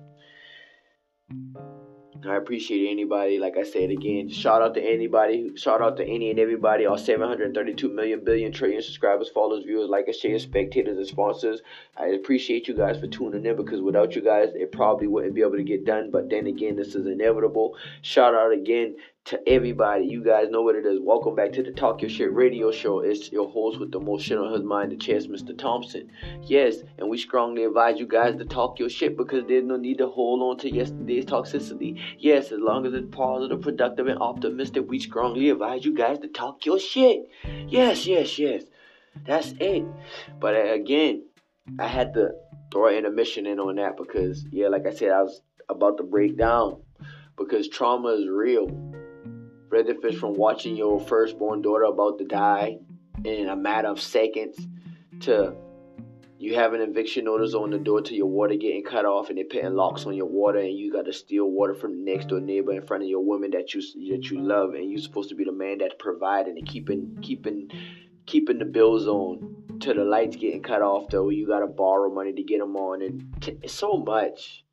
I 2.27 2.37
appreciate 2.37 2.91
anybody, 2.91 3.39
like 3.39 3.57
I 3.59 3.65
said 3.65 3.91
again, 3.91 4.31
shout 4.31 4.63
out 4.63 4.75
to 4.75 4.83
anybody, 4.83 5.51
shout 5.57 5.83
out 5.83 5.99
to 5.99 6.05
any 6.05 6.31
and 6.31 6.39
everybody, 6.39 6.87
all 6.87 6.97
732 6.97 7.89
million 7.91 8.25
billion 8.25 8.51
trillion 8.51 8.83
subscribers, 8.83 9.29
followers, 9.29 9.65
viewers, 9.65 9.91
likers, 9.91 10.21
shares, 10.21 10.43
spectators, 10.43 10.97
and 10.97 11.07
sponsors. 11.07 11.61
I 11.99 12.07
appreciate 12.09 12.67
you 12.67 12.75
guys 12.75 12.99
for 12.99 13.09
tuning 13.09 13.45
in 13.45 13.57
because 13.57 13.83
without 13.83 14.15
you 14.15 14.23
guys, 14.23 14.51
it 14.55 14.73
probably 14.73 15.07
wouldn't 15.07 15.35
be 15.35 15.43
able 15.43 15.57
to 15.57 15.63
get 15.63 15.85
done. 15.85 16.11
But 16.11 16.31
then 16.31 16.47
again, 16.47 16.77
this 16.77 16.95
is 16.95 17.07
inevitable. 17.07 17.77
Shout 18.01 18.35
out 18.35 18.53
again 18.53 18.97
to 19.25 19.41
everybody. 19.49 20.05
You 20.05 20.23
guys 20.23 20.51
know 20.51 20.61
what 20.61 20.77
it 20.77 20.85
is. 20.85 21.01
Welcome 21.01 21.35
back 21.35 21.53
to 21.53 21.63
the 21.63 21.73
Talk 21.73 22.03
Your 22.03 22.11
Shit 22.11 22.35
radio 22.35 22.71
show. 22.71 23.01
It's 23.01 23.33
your 23.33 23.49
host 23.49 23.81
with 23.81 23.91
the 23.91 23.99
most 23.99 24.27
shit 24.27 24.37
on 24.37 24.53
his 24.53 24.63
mind, 24.63 24.93
the 24.93 24.97
chest, 24.97 25.31
Mr. 25.31 25.57
Thompson. 25.57 26.11
Yes, 26.43 26.77
and 26.99 27.09
we 27.09 27.17
strongly 27.17 27.65
advise 27.65 27.99
you 27.99 28.07
guys 28.07 28.37
to 28.37 28.45
talk 28.45 28.79
your 28.79 28.91
shit 28.91 29.17
because 29.17 29.45
there's 29.49 29.65
no 29.65 29.77
need 29.77 29.97
to 29.99 30.09
hold 30.09 30.43
on 30.43 30.59
to 30.59 30.71
yesterday's 30.71 31.25
toxicity. 31.25 31.99
Yes, 32.19 32.53
as 32.53 32.59
long 32.61 32.85
as 32.85 32.93
it's 32.93 33.09
positive, 33.17 33.63
productive, 33.63 34.09
and 34.09 34.19
optimistic, 34.19 34.85
we 34.89 34.99
strongly 34.99 35.49
advise 35.49 35.87
you 35.87 35.95
guys 35.95 36.19
to 36.19 36.29
talk 36.29 36.67
your 36.67 36.79
shit. 36.79 37.23
Yes, 37.67 38.07
yes, 38.07 38.39
yes. 38.39 38.65
That's 39.27 39.55
it. 39.59 39.87
But 40.39 40.55
uh, 40.55 40.73
again, 40.75 41.25
I 41.79 41.87
had 41.87 42.13
to 42.13 42.33
throw 42.71 42.89
an 42.89 42.97
intermission 42.97 43.47
in 43.47 43.59
on 43.59 43.77
that 43.77 43.97
because, 43.97 44.45
yeah, 44.51 44.69
like 44.69 44.87
I 44.87 44.93
said, 44.93 45.13
I 45.13 45.23
was 45.23 45.41
about 45.71 45.97
to 45.97 46.03
break 46.03 46.37
down 46.37 46.83
because 47.39 47.69
trauma 47.69 48.09
is 48.09 48.29
real 48.29 48.69
whether 49.75 49.91
if 49.91 50.05
it's 50.05 50.19
from 50.19 50.35
watching 50.35 50.77
your 50.77 51.01
firstborn 51.01 51.61
daughter 51.61 51.85
about 51.85 52.19
to 52.19 52.25
die 52.25 52.79
in 53.25 53.49
a 53.49 53.57
matter 53.57 53.89
of 53.89 54.01
seconds 54.01 54.57
to 55.21 55.53
you 56.39 56.55
have 56.55 56.75
an 56.75 56.81
eviction 56.81 57.25
notice 57.25 57.55
on 57.55 57.71
the 57.71 57.79
door 57.79 58.01
to 58.01 58.15
your 58.15 58.27
water 58.27 58.55
getting 58.55 58.85
cut 58.85 59.05
off 59.05 59.31
and 59.31 59.39
they're 59.39 59.45
putting 59.45 59.75
locks 59.75 60.07
on 60.07 60.15
your 60.15 60.27
water 60.27 60.59
and 60.59 60.77
you 60.77 60.93
got 60.93 61.07
to 61.07 61.13
steal 61.13 61.47
water 61.47 61.75
from 61.75 61.93
the 61.93 62.13
next 62.13 62.29
door 62.29 62.41
neighbor 62.41 62.73
in 62.73 62.87
front 62.87 63.03
of 63.03 63.09
your 63.09 63.25
woman 63.25 63.51
that 63.51 63.75
you 63.75 63.81
that 64.11 64.31
you 64.31 64.41
love 64.41 64.75
and 64.75 64.91
you're 64.91 65.01
supposed 65.01 65.29
to 65.29 65.35
be 65.35 65.45
the 65.45 65.53
man 65.53 65.79
that's 65.79 65.95
providing 65.99 66.57
and 66.59 66.69
keeping 66.69 67.19
keeping 67.23 67.71
keeping 68.27 68.59
the 68.59 68.65
bills 68.65 69.07
on 69.07 69.79
to 69.81 69.93
the 69.93 70.05
lights 70.05 70.37
getting 70.37 70.63
cut 70.63 70.83
off 70.83 71.09
though. 71.11 71.31
You 71.31 71.47
got 71.47 71.61
to 71.61 71.67
borrow 71.67 72.13
money 72.13 72.33
to 72.33 72.43
get 72.43 72.61
them 72.61 72.77
on 72.77 73.03
and 73.03 73.43
t- 73.43 73.59
so 73.67 73.97
much 73.97 74.64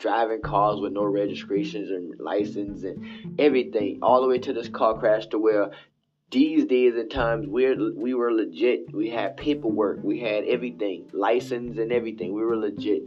driving 0.00 0.42
cars 0.42 0.80
with 0.80 0.92
no 0.92 1.04
registrations 1.04 1.90
and 1.90 2.18
license 2.18 2.82
and 2.82 3.38
everything, 3.38 4.00
all 4.02 4.20
the 4.20 4.26
way 4.26 4.38
to 4.38 4.52
this 4.52 4.68
car 4.68 4.98
crash 4.98 5.26
to 5.28 5.38
where 5.38 5.70
these 6.30 6.64
days 6.64 6.94
and 6.94 7.10
times 7.10 7.46
we 7.46 7.74
we 7.74 8.14
were 8.14 8.32
legit. 8.32 8.92
We 8.94 9.10
had 9.10 9.36
paperwork, 9.36 10.02
we 10.02 10.20
had 10.20 10.44
everything, 10.44 11.10
license 11.12 11.78
and 11.78 11.92
everything. 11.92 12.32
We 12.32 12.42
were 12.42 12.56
legit. 12.56 13.02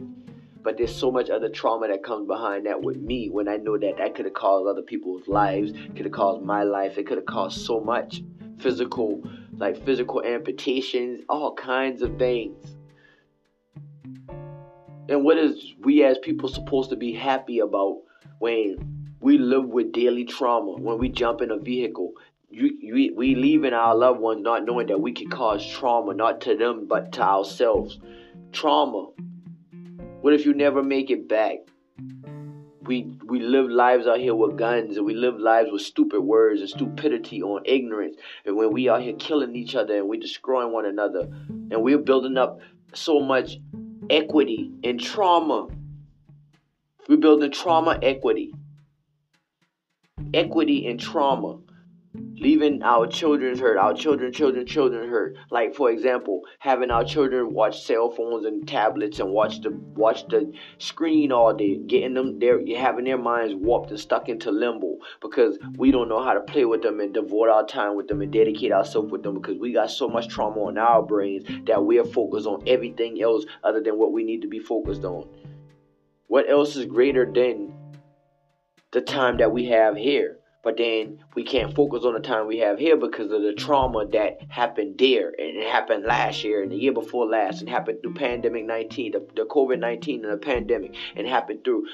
But 0.62 0.78
there's 0.78 0.94
so 0.94 1.10
much 1.10 1.28
other 1.28 1.50
trauma 1.50 1.88
that 1.88 2.02
comes 2.02 2.26
behind 2.26 2.64
that 2.66 2.82
with 2.82 2.96
me 2.96 3.28
when 3.28 3.48
I 3.48 3.56
know 3.56 3.76
that 3.76 3.98
that 3.98 4.14
could 4.14 4.24
have 4.24 4.34
caused 4.34 4.66
other 4.66 4.82
people's 4.82 5.28
lives, 5.28 5.72
could 5.94 6.06
have 6.06 6.12
caused 6.12 6.42
my 6.42 6.62
life, 6.62 6.96
it 6.96 7.06
could 7.06 7.18
have 7.18 7.26
caused 7.26 7.66
so 7.66 7.80
much 7.80 8.22
physical, 8.58 9.22
like 9.58 9.84
physical 9.84 10.22
amputations, 10.24 11.20
all 11.28 11.54
kinds 11.54 12.00
of 12.00 12.18
things. 12.18 12.73
And 15.08 15.24
what 15.24 15.38
is 15.38 15.74
we 15.80 16.02
as 16.04 16.18
people 16.18 16.48
supposed 16.48 16.90
to 16.90 16.96
be 16.96 17.12
happy 17.12 17.58
about 17.58 17.98
when 18.38 19.16
we 19.20 19.38
live 19.38 19.66
with 19.66 19.92
daily 19.92 20.24
trauma, 20.24 20.72
when 20.72 20.98
we 20.98 21.08
jump 21.08 21.40
in 21.40 21.50
a 21.50 21.58
vehicle? 21.58 22.12
You, 22.50 22.70
you, 22.80 23.14
we 23.16 23.34
leaving 23.34 23.72
our 23.72 23.94
loved 23.94 24.20
ones 24.20 24.42
not 24.42 24.64
knowing 24.64 24.86
that 24.86 25.00
we 25.00 25.12
can 25.12 25.28
cause 25.28 25.66
trauma, 25.66 26.14
not 26.14 26.40
to 26.42 26.56
them, 26.56 26.86
but 26.86 27.12
to 27.12 27.22
ourselves. 27.22 27.98
Trauma. 28.52 29.08
What 30.20 30.34
if 30.34 30.46
you 30.46 30.54
never 30.54 30.82
make 30.82 31.10
it 31.10 31.28
back? 31.28 31.58
we 32.86 33.16
we 33.24 33.40
live 33.40 33.68
lives 33.68 34.06
out 34.06 34.18
here 34.18 34.34
with 34.34 34.56
guns 34.56 34.96
and 34.96 35.06
we 35.06 35.14
live 35.14 35.38
lives 35.38 35.70
with 35.72 35.82
stupid 35.82 36.20
words 36.20 36.60
and 36.60 36.68
stupidity 36.68 37.42
on 37.42 37.62
ignorance 37.64 38.16
and 38.44 38.56
when 38.56 38.72
we 38.72 38.88
out 38.88 39.02
here 39.02 39.14
killing 39.14 39.56
each 39.56 39.74
other 39.74 39.96
and 39.96 40.08
we 40.08 40.18
destroying 40.18 40.72
one 40.72 40.84
another 40.84 41.20
and 41.70 41.82
we're 41.82 41.98
building 41.98 42.36
up 42.36 42.58
so 42.92 43.20
much 43.20 43.58
equity 44.10 44.70
and 44.84 45.00
trauma. 45.00 45.68
We're 47.08 47.16
trauma 47.48 47.98
equity. 48.02 48.52
Equity 50.32 50.86
and 50.86 51.00
trauma 51.00 51.58
leaving 52.14 52.82
our 52.82 53.06
children 53.06 53.58
hurt, 53.58 53.78
our 53.78 53.94
children, 53.94 54.32
children, 54.32 54.66
children 54.66 55.08
hurt. 55.08 55.36
Like 55.50 55.74
for 55.74 55.90
example, 55.90 56.42
having 56.58 56.90
our 56.90 57.04
children 57.04 57.52
watch 57.52 57.82
cell 57.82 58.10
phones 58.10 58.44
and 58.44 58.66
tablets 58.68 59.18
and 59.18 59.30
watch 59.30 59.60
the 59.62 59.70
watch 59.70 60.26
the 60.28 60.52
screen 60.78 61.32
all 61.32 61.54
day, 61.54 61.76
getting 61.76 62.14
them 62.14 62.38
there, 62.38 62.60
having 62.76 63.04
their 63.04 63.18
minds 63.18 63.54
warped 63.54 63.90
and 63.90 63.98
stuck 63.98 64.28
into 64.28 64.50
limbo 64.50 64.96
because 65.20 65.58
we 65.76 65.90
don't 65.90 66.08
know 66.08 66.22
how 66.22 66.34
to 66.34 66.40
play 66.40 66.64
with 66.64 66.82
them 66.82 67.00
and 67.00 67.14
devote 67.14 67.48
our 67.48 67.66
time 67.66 67.96
with 67.96 68.08
them 68.08 68.20
and 68.20 68.32
dedicate 68.32 68.72
ourselves 68.72 69.10
with 69.10 69.22
them 69.22 69.34
because 69.34 69.58
we 69.58 69.72
got 69.72 69.90
so 69.90 70.08
much 70.08 70.28
trauma 70.28 70.60
on 70.60 70.78
our 70.78 71.02
brains 71.02 71.44
that 71.66 71.84
we 71.84 71.98
are 71.98 72.04
focused 72.04 72.46
on 72.46 72.62
everything 72.66 73.20
else 73.22 73.44
other 73.62 73.80
than 73.80 73.98
what 73.98 74.12
we 74.12 74.22
need 74.22 74.42
to 74.42 74.48
be 74.48 74.58
focused 74.58 75.04
on. 75.04 75.28
What 76.26 76.48
else 76.48 76.76
is 76.76 76.86
greater 76.86 77.30
than 77.30 77.72
the 78.92 79.00
time 79.00 79.38
that 79.38 79.52
we 79.52 79.66
have 79.66 79.96
here? 79.96 80.38
But 80.64 80.78
then 80.78 81.22
we 81.34 81.44
can't 81.44 81.74
focus 81.74 82.04
on 82.04 82.14
the 82.14 82.20
time 82.20 82.46
we 82.46 82.58
have 82.58 82.78
here 82.78 82.96
because 82.96 83.30
of 83.30 83.42
the 83.42 83.52
trauma 83.52 84.06
that 84.06 84.40
happened 84.48 84.96
there. 84.98 85.28
And 85.28 85.58
it 85.58 85.70
happened 85.70 86.04
last 86.04 86.42
year 86.42 86.62
and 86.62 86.72
the 86.72 86.76
year 86.76 86.92
before 86.92 87.26
last. 87.26 87.60
And 87.60 87.68
happened 87.68 87.98
through 88.02 88.14
pandemic 88.14 88.64
19, 88.64 89.12
the, 89.12 89.26
the 89.36 89.44
COVID 89.44 89.78
19 89.78 90.24
and 90.24 90.32
the 90.32 90.38
pandemic. 90.38 90.94
And 91.14 91.26
happened 91.26 91.64
through 91.64 91.86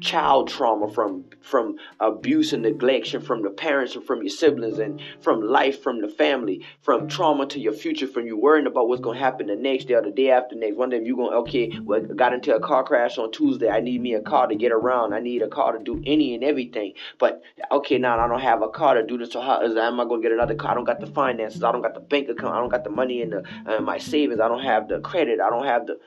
child 0.00 0.48
trauma 0.48 0.88
from 0.88 1.24
from 1.40 1.76
abuse 2.00 2.52
and 2.52 2.64
neglection 2.64 3.22
from 3.22 3.42
the 3.42 3.50
parents 3.50 3.94
and 3.94 4.04
from 4.04 4.22
your 4.22 4.30
siblings 4.30 4.78
and 4.78 5.00
from 5.20 5.40
life 5.40 5.82
from 5.82 6.00
the 6.00 6.08
family 6.08 6.64
from 6.82 7.08
trauma 7.08 7.46
to 7.46 7.58
your 7.58 7.72
future 7.72 8.06
from 8.06 8.26
you 8.26 8.36
worrying 8.36 8.66
about 8.66 8.88
what's 8.88 9.00
going 9.00 9.16
to 9.16 9.22
happen 9.22 9.46
the 9.46 9.56
next 9.56 9.86
day 9.86 9.94
or 9.94 10.02
the 10.02 10.10
day 10.10 10.30
after 10.30 10.54
next. 10.54 10.76
One 10.76 10.90
day 10.90 11.00
you're 11.02 11.16
going 11.16 11.34
okay 11.34 11.78
well 11.82 12.00
got 12.00 12.32
into 12.32 12.54
a 12.54 12.60
car 12.60 12.84
crash 12.84 13.18
on 13.18 13.32
tuesday 13.32 13.68
i 13.68 13.80
need 13.80 14.00
me 14.00 14.14
a 14.14 14.20
car 14.20 14.46
to 14.46 14.54
get 14.54 14.72
around. 14.72 15.14
I 15.14 15.20
need 15.20 15.42
a 15.42 15.48
car 15.48 15.72
to 15.72 15.82
do 15.82 16.02
any 16.06 16.34
and 16.34 16.44
everything. 16.44 16.94
But 17.18 17.42
okay 17.72 17.98
now 17.98 18.18
i 18.18 18.28
don't 18.28 18.40
have 18.40 18.62
a 18.62 18.68
car 18.68 18.94
to 18.94 19.04
do 19.04 19.18
this 19.18 19.32
so 19.32 19.40
how 19.40 19.62
is 19.62 19.76
am 19.76 20.00
i 20.00 20.04
going 20.04 20.22
to 20.22 20.28
get 20.28 20.32
another 20.32 20.54
car? 20.54 20.72
I 20.72 20.74
don't 20.74 20.84
got 20.84 21.00
the 21.00 21.06
finances. 21.06 21.62
I 21.62 21.72
don't 21.72 21.82
got 21.82 21.94
the 21.94 22.00
bank 22.00 22.28
account. 22.28 22.54
I 22.54 22.60
don't 22.60 22.68
got 22.68 22.84
the 22.84 22.90
money 22.90 23.22
in 23.22 23.30
the 23.30 23.42
uh, 23.66 23.80
my 23.80 23.98
savings. 23.98 24.40
I 24.40 24.48
don't 24.48 24.62
have 24.62 24.88
the 24.88 25.00
credit. 25.00 25.40
I 25.40 25.50
don't 25.50 25.64
have 25.64 25.86
the 25.86 25.98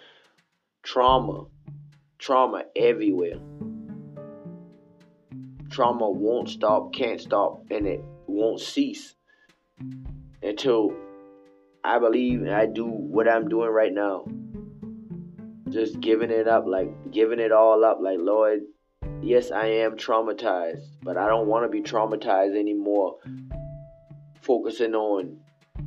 trauma. 0.84 1.45
Trauma 2.19 2.65
everywhere 2.75 3.39
trauma 5.72 6.10
won't 6.10 6.50
stop, 6.50 6.94
can't 6.94 7.20
stop, 7.20 7.64
and 7.72 7.88
it 7.88 8.04
won't 8.28 8.60
cease 8.60 9.16
until 10.44 10.94
I 11.84 11.98
believe 11.98 12.42
and 12.42 12.52
I 12.52 12.66
do 12.68 12.86
what 12.86 13.28
I'm 13.28 13.48
doing 13.48 13.70
right 13.70 13.94
now. 13.94 14.26
Just 15.70 16.00
giving 16.02 16.30
it 16.30 16.48
up, 16.48 16.66
like 16.68 17.12
giving 17.12 17.40
it 17.40 17.52
all 17.52 17.84
up, 17.86 18.00
like 18.02 18.20
Lord, 18.20 18.60
yes, 19.22 19.52
I 19.52 19.68
am 19.68 19.96
traumatized, 19.96 20.84
but 21.02 21.18
I 21.18 21.28
don't 21.28 21.48
want 21.48 21.64
to 21.64 21.70
be 21.70 21.82
traumatized 21.82 22.60
anymore. 22.60 23.18
Focusing 24.42 24.94
on 24.94 25.40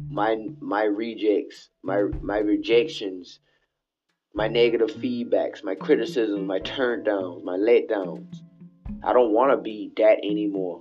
my 0.09 0.37
my 0.61 0.85
rejects, 0.85 1.69
my 1.83 2.05
my 2.23 2.39
rejections, 2.39 3.41
my 4.33 4.49
negative 4.49 4.91
feedbacks, 4.91 5.63
my 5.63 5.75
criticisms, 5.75 6.47
my 6.47 6.61
turn 6.61 7.05
downs, 7.05 7.43
my 7.45 7.57
letdowns. 7.57 8.41
I 9.05 9.13
don't 9.13 9.33
want 9.33 9.53
to 9.53 9.59
be 9.59 9.93
that 9.99 10.19
anymore. 10.25 10.81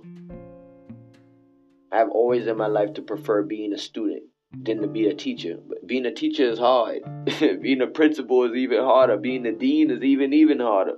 I've 1.92 2.08
always 2.08 2.46
in 2.46 2.56
my 2.56 2.68
life 2.68 2.94
to 2.94 3.02
prefer 3.02 3.42
being 3.42 3.74
a 3.74 3.78
student 3.78 4.22
than 4.62 4.80
to 4.80 4.88
be 4.88 5.08
a 5.08 5.14
teacher. 5.14 5.58
But 5.68 5.86
being 5.86 6.06
a 6.06 6.12
teacher 6.12 6.44
is 6.44 6.58
hard. 6.58 7.02
being 7.60 7.82
a 7.82 7.86
principal 7.86 8.44
is 8.44 8.56
even 8.56 8.82
harder. 8.82 9.18
Being 9.18 9.42
the 9.42 9.52
dean 9.52 9.90
is 9.90 10.02
even 10.02 10.32
even 10.32 10.58
harder. 10.58 10.94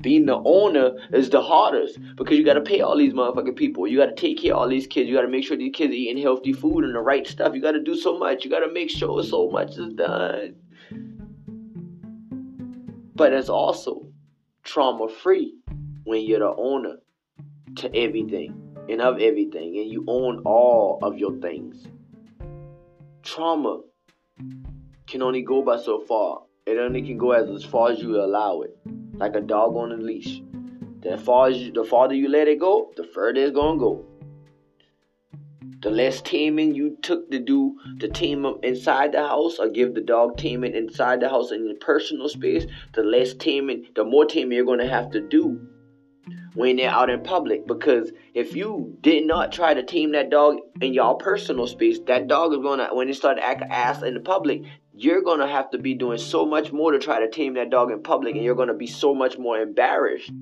Being 0.00 0.26
the 0.26 0.40
owner 0.44 0.92
is 1.12 1.28
the 1.28 1.42
hardest 1.42 1.98
because 2.14 2.38
you 2.38 2.44
gotta 2.44 2.60
pay 2.60 2.80
all 2.80 2.96
these 2.96 3.12
motherfucking 3.12 3.56
people. 3.56 3.88
You 3.88 3.98
gotta 3.98 4.14
take 4.14 4.40
care 4.40 4.54
of 4.54 4.60
all 4.60 4.68
these 4.68 4.86
kids. 4.86 5.08
You 5.08 5.16
gotta 5.16 5.28
make 5.28 5.44
sure 5.44 5.56
these 5.56 5.74
kids 5.74 5.90
are 5.90 5.96
eating 5.96 6.22
healthy 6.22 6.52
food 6.52 6.84
and 6.84 6.94
the 6.94 7.00
right 7.00 7.26
stuff. 7.26 7.54
You 7.54 7.60
gotta 7.60 7.82
do 7.82 7.96
so 7.96 8.16
much. 8.16 8.44
You 8.44 8.50
gotta 8.50 8.72
make 8.72 8.90
sure 8.90 9.22
so 9.24 9.50
much 9.50 9.76
is 9.76 9.92
done. 9.94 10.54
But 13.16 13.32
it's 13.32 13.48
also 13.48 14.06
trauma 14.62 15.08
free 15.08 15.59
when 16.04 16.22
you're 16.22 16.40
the 16.40 16.54
owner 16.56 16.96
to 17.76 17.94
everything 17.94 18.76
and 18.88 19.00
of 19.00 19.20
everything 19.20 19.78
and 19.78 19.90
you 19.90 20.04
own 20.08 20.42
all 20.44 20.98
of 21.02 21.18
your 21.18 21.36
things. 21.38 21.86
Trauma 23.22 23.80
can 25.06 25.22
only 25.22 25.42
go 25.42 25.62
by 25.62 25.78
so 25.78 26.00
far. 26.00 26.42
It 26.66 26.78
only 26.78 27.02
can 27.02 27.18
go 27.18 27.32
as, 27.32 27.48
as 27.50 27.64
far 27.64 27.90
as 27.90 28.00
you 28.00 28.16
allow 28.16 28.62
it. 28.62 28.76
Like 29.14 29.34
a 29.34 29.40
dog 29.40 29.76
on 29.76 29.92
a 29.92 29.96
leash. 29.96 30.40
The 31.00 31.18
far 31.18 31.48
as 31.48 31.58
you, 31.58 31.72
the 31.72 31.84
farther 31.84 32.14
you 32.14 32.28
let 32.28 32.48
it 32.48 32.60
go, 32.60 32.92
the 32.96 33.04
further 33.04 33.40
it's 33.40 33.54
gonna 33.54 33.78
go. 33.78 34.04
The 35.80 35.90
less 35.90 36.20
taming 36.20 36.74
you 36.74 36.98
took 37.00 37.30
to 37.30 37.38
do 37.38 37.78
to 38.00 38.08
tame 38.08 38.46
inside 38.62 39.12
the 39.12 39.26
house 39.26 39.58
or 39.58 39.68
give 39.68 39.94
the 39.94 40.02
dog 40.02 40.36
taming 40.36 40.74
inside 40.74 41.20
the 41.20 41.28
house 41.28 41.52
in 41.52 41.66
your 41.66 41.76
personal 41.76 42.28
space, 42.28 42.66
the 42.92 43.02
less 43.02 43.32
taming, 43.34 43.86
the 43.94 44.04
more 44.04 44.26
taming 44.26 44.56
you're 44.56 44.66
gonna 44.66 44.88
have 44.88 45.10
to 45.12 45.20
do 45.20 45.69
when 46.54 46.76
they're 46.76 46.90
out 46.90 47.10
in 47.10 47.22
public 47.22 47.66
because 47.66 48.10
if 48.34 48.54
you 48.54 48.96
did 49.00 49.26
not 49.26 49.52
try 49.52 49.74
to 49.74 49.82
tame 49.82 50.12
that 50.12 50.30
dog 50.30 50.56
in 50.80 50.92
your 50.92 51.16
personal 51.16 51.66
space, 51.66 51.98
that 52.06 52.28
dog 52.28 52.52
is 52.52 52.58
gonna 52.58 52.88
when 52.92 53.08
it 53.08 53.14
start 53.14 53.36
to 53.36 53.44
act 53.44 53.62
ass 53.70 54.02
in 54.02 54.14
the 54.14 54.20
public, 54.20 54.62
you're 54.94 55.22
gonna 55.22 55.48
have 55.48 55.70
to 55.70 55.78
be 55.78 55.94
doing 55.94 56.18
so 56.18 56.44
much 56.44 56.72
more 56.72 56.92
to 56.92 56.98
try 56.98 57.20
to 57.20 57.30
tame 57.30 57.54
that 57.54 57.70
dog 57.70 57.90
in 57.90 58.02
public, 58.02 58.34
and 58.34 58.44
you're 58.44 58.54
gonna 58.54 58.74
be 58.74 58.86
so 58.86 59.14
much 59.14 59.38
more 59.38 59.58
embarrassed 59.58 60.32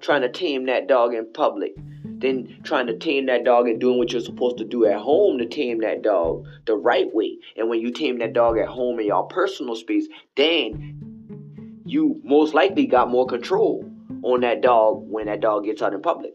trying 0.00 0.22
to 0.22 0.28
tame 0.28 0.66
that 0.66 0.86
dog 0.86 1.14
in 1.14 1.26
public 1.32 1.72
than 2.18 2.62
trying 2.62 2.86
to 2.86 2.96
tame 2.96 3.26
that 3.26 3.44
dog 3.44 3.68
and 3.68 3.80
doing 3.80 3.98
what 3.98 4.12
you're 4.12 4.20
supposed 4.20 4.58
to 4.58 4.64
do 4.64 4.86
at 4.86 4.98
home 4.98 5.38
to 5.38 5.46
tame 5.46 5.80
that 5.80 6.02
dog 6.02 6.44
the 6.66 6.74
right 6.74 7.12
way. 7.14 7.36
And 7.56 7.68
when 7.68 7.80
you 7.80 7.90
tame 7.90 8.18
that 8.18 8.32
dog 8.32 8.58
at 8.58 8.68
home 8.68 9.00
in 9.00 9.06
your 9.06 9.26
personal 9.26 9.74
space, 9.76 10.06
then 10.36 11.82
you 11.84 12.20
most 12.22 12.54
likely 12.54 12.86
got 12.86 13.10
more 13.10 13.26
control 13.26 13.90
on 14.22 14.40
that 14.40 14.60
dog 14.60 15.04
when 15.08 15.26
that 15.26 15.40
dog 15.40 15.64
gets 15.64 15.82
out 15.82 15.94
in 15.94 16.02
public. 16.02 16.32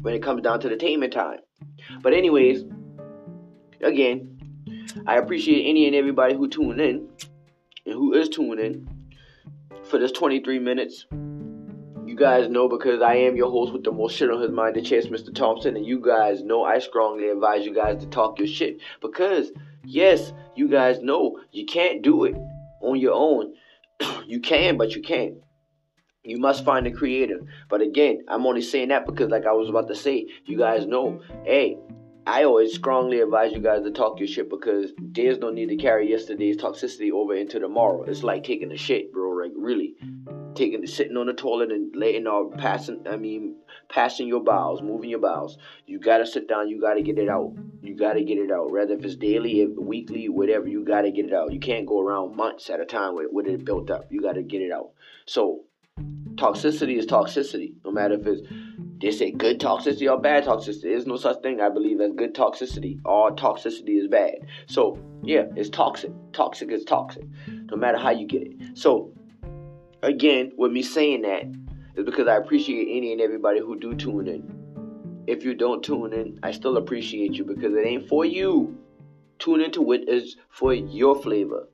When 0.00 0.14
it 0.14 0.22
comes 0.22 0.42
down 0.42 0.60
to 0.60 0.68
the 0.68 0.76
taming 0.76 1.10
time. 1.10 1.40
But 2.00 2.12
anyways, 2.12 2.64
again, 3.80 4.32
I 5.06 5.16
appreciate 5.16 5.68
any 5.68 5.86
and 5.86 5.94
everybody 5.94 6.34
who 6.34 6.48
tuned 6.48 6.80
in 6.80 7.08
and 7.86 7.94
who 7.94 8.14
is 8.14 8.28
tuning 8.28 8.64
in 8.64 8.88
for 9.84 9.98
this 9.98 10.12
23 10.12 10.58
minutes. 10.58 11.06
You 11.10 12.16
guys 12.16 12.48
know 12.48 12.68
because 12.68 13.00
I 13.00 13.14
am 13.14 13.36
your 13.36 13.50
host 13.50 13.72
with 13.72 13.84
the 13.84 13.92
most 13.92 14.16
shit 14.16 14.30
on 14.30 14.40
his 14.40 14.50
mind, 14.50 14.76
the 14.76 14.82
chance, 14.82 15.06
Mr. 15.06 15.34
Thompson, 15.34 15.76
and 15.76 15.86
you 15.86 16.00
guys 16.00 16.42
know 16.42 16.64
I 16.64 16.78
strongly 16.78 17.28
advise 17.28 17.64
you 17.64 17.74
guys 17.74 18.00
to 18.02 18.06
talk 18.06 18.38
your 18.38 18.48
shit 18.48 18.80
because 19.00 19.50
yes, 19.84 20.32
you 20.54 20.68
guys 20.68 21.00
know 21.00 21.40
you 21.52 21.64
can't 21.64 22.02
do 22.02 22.24
it 22.24 22.34
on 22.80 22.98
your 22.98 23.14
own. 23.14 23.54
you 24.26 24.40
can, 24.40 24.76
but 24.76 24.94
you 24.94 25.02
can't. 25.02 25.36
You 26.24 26.38
must 26.38 26.64
find 26.64 26.86
a 26.86 26.92
creator. 26.92 27.40
But 27.68 27.80
again, 27.80 28.22
I'm 28.28 28.46
only 28.46 28.62
saying 28.62 28.88
that 28.88 29.06
because, 29.06 29.30
like 29.30 29.44
I 29.44 29.52
was 29.52 29.68
about 29.68 29.88
to 29.88 29.96
say, 29.96 30.28
you 30.44 30.56
guys 30.56 30.86
know, 30.86 31.20
hey, 31.44 31.78
I 32.24 32.44
always 32.44 32.72
strongly 32.72 33.20
advise 33.20 33.52
you 33.52 33.58
guys 33.58 33.82
to 33.82 33.90
talk 33.90 34.20
your 34.20 34.28
shit 34.28 34.48
because 34.48 34.92
there's 34.96 35.38
no 35.38 35.50
need 35.50 35.70
to 35.70 35.76
carry 35.76 36.08
yesterday's 36.08 36.56
toxicity 36.56 37.10
over 37.10 37.34
into 37.34 37.58
tomorrow. 37.58 38.04
It's 38.04 38.22
like 38.22 38.44
taking 38.44 38.70
a 38.70 38.76
shit, 38.76 39.12
bro. 39.12 39.30
Like 39.30 39.50
really, 39.56 39.96
taking 40.54 40.86
sitting 40.86 41.16
on 41.16 41.26
the 41.26 41.32
toilet 41.32 41.72
and 41.72 41.92
letting 41.96 42.28
out 42.28 42.56
passing. 42.56 43.04
I 43.10 43.16
mean, 43.16 43.56
passing 43.88 44.28
your 44.28 44.44
bowels, 44.44 44.80
moving 44.80 45.10
your 45.10 45.18
bowels. 45.18 45.58
You 45.86 45.98
gotta 45.98 46.24
sit 46.24 46.48
down. 46.48 46.68
You 46.68 46.80
gotta 46.80 47.02
get 47.02 47.18
it 47.18 47.28
out. 47.28 47.52
You 47.82 47.96
gotta 47.96 48.22
get 48.22 48.38
it 48.38 48.52
out. 48.52 48.70
Whether 48.70 48.94
if 48.94 49.04
it's 49.04 49.16
daily, 49.16 49.66
weekly, 49.66 50.28
whatever, 50.28 50.68
you 50.68 50.84
gotta 50.84 51.10
get 51.10 51.26
it 51.26 51.32
out. 51.32 51.52
You 51.52 51.58
can't 51.58 51.84
go 51.84 52.00
around 52.00 52.36
months 52.36 52.70
at 52.70 52.78
a 52.78 52.84
time 52.84 53.16
with, 53.16 53.26
with 53.32 53.48
it 53.48 53.64
built 53.64 53.90
up. 53.90 54.06
You 54.12 54.22
gotta 54.22 54.42
get 54.42 54.62
it 54.62 54.70
out. 54.70 54.90
So 55.26 55.64
toxicity 56.42 56.98
is 56.98 57.06
toxicity. 57.06 57.74
No 57.84 57.92
matter 57.92 58.14
if 58.14 58.26
it's 58.26 58.42
they 59.00 59.10
say 59.10 59.32
good 59.32 59.60
toxicity 59.60 60.10
or 60.10 60.20
bad 60.20 60.44
toxicity. 60.44 60.82
There's 60.82 61.06
no 61.06 61.16
such 61.16 61.42
thing 61.42 61.60
I 61.60 61.68
believe 61.68 62.00
as 62.00 62.12
good 62.12 62.34
toxicity. 62.34 63.00
All 63.04 63.32
toxicity 63.32 64.00
is 64.00 64.08
bad. 64.08 64.34
So 64.66 64.98
yeah, 65.22 65.44
it's 65.56 65.70
toxic. 65.70 66.12
Toxic 66.32 66.70
is 66.70 66.84
toxic. 66.84 67.24
No 67.48 67.76
matter 67.76 67.98
how 67.98 68.10
you 68.10 68.26
get 68.26 68.42
it. 68.42 68.78
So 68.78 69.12
again, 70.02 70.52
with 70.56 70.72
me 70.72 70.82
saying 70.82 71.22
that 71.22 71.44
is 71.96 72.04
because 72.04 72.28
I 72.28 72.36
appreciate 72.36 72.96
any 72.96 73.12
and 73.12 73.20
everybody 73.20 73.60
who 73.60 73.78
do 73.78 73.94
tune 73.94 74.28
in. 74.28 75.24
If 75.26 75.44
you 75.44 75.54
don't 75.54 75.84
tune 75.84 76.12
in, 76.12 76.38
I 76.42 76.50
still 76.52 76.76
appreciate 76.76 77.34
you 77.34 77.44
because 77.44 77.74
it 77.74 77.86
ain't 77.86 78.08
for 78.08 78.24
you. 78.24 78.78
Tune 79.38 79.60
into 79.60 79.92
it 79.92 80.08
is 80.08 80.36
for 80.48 80.72
your 80.74 81.20
flavor. 81.20 81.68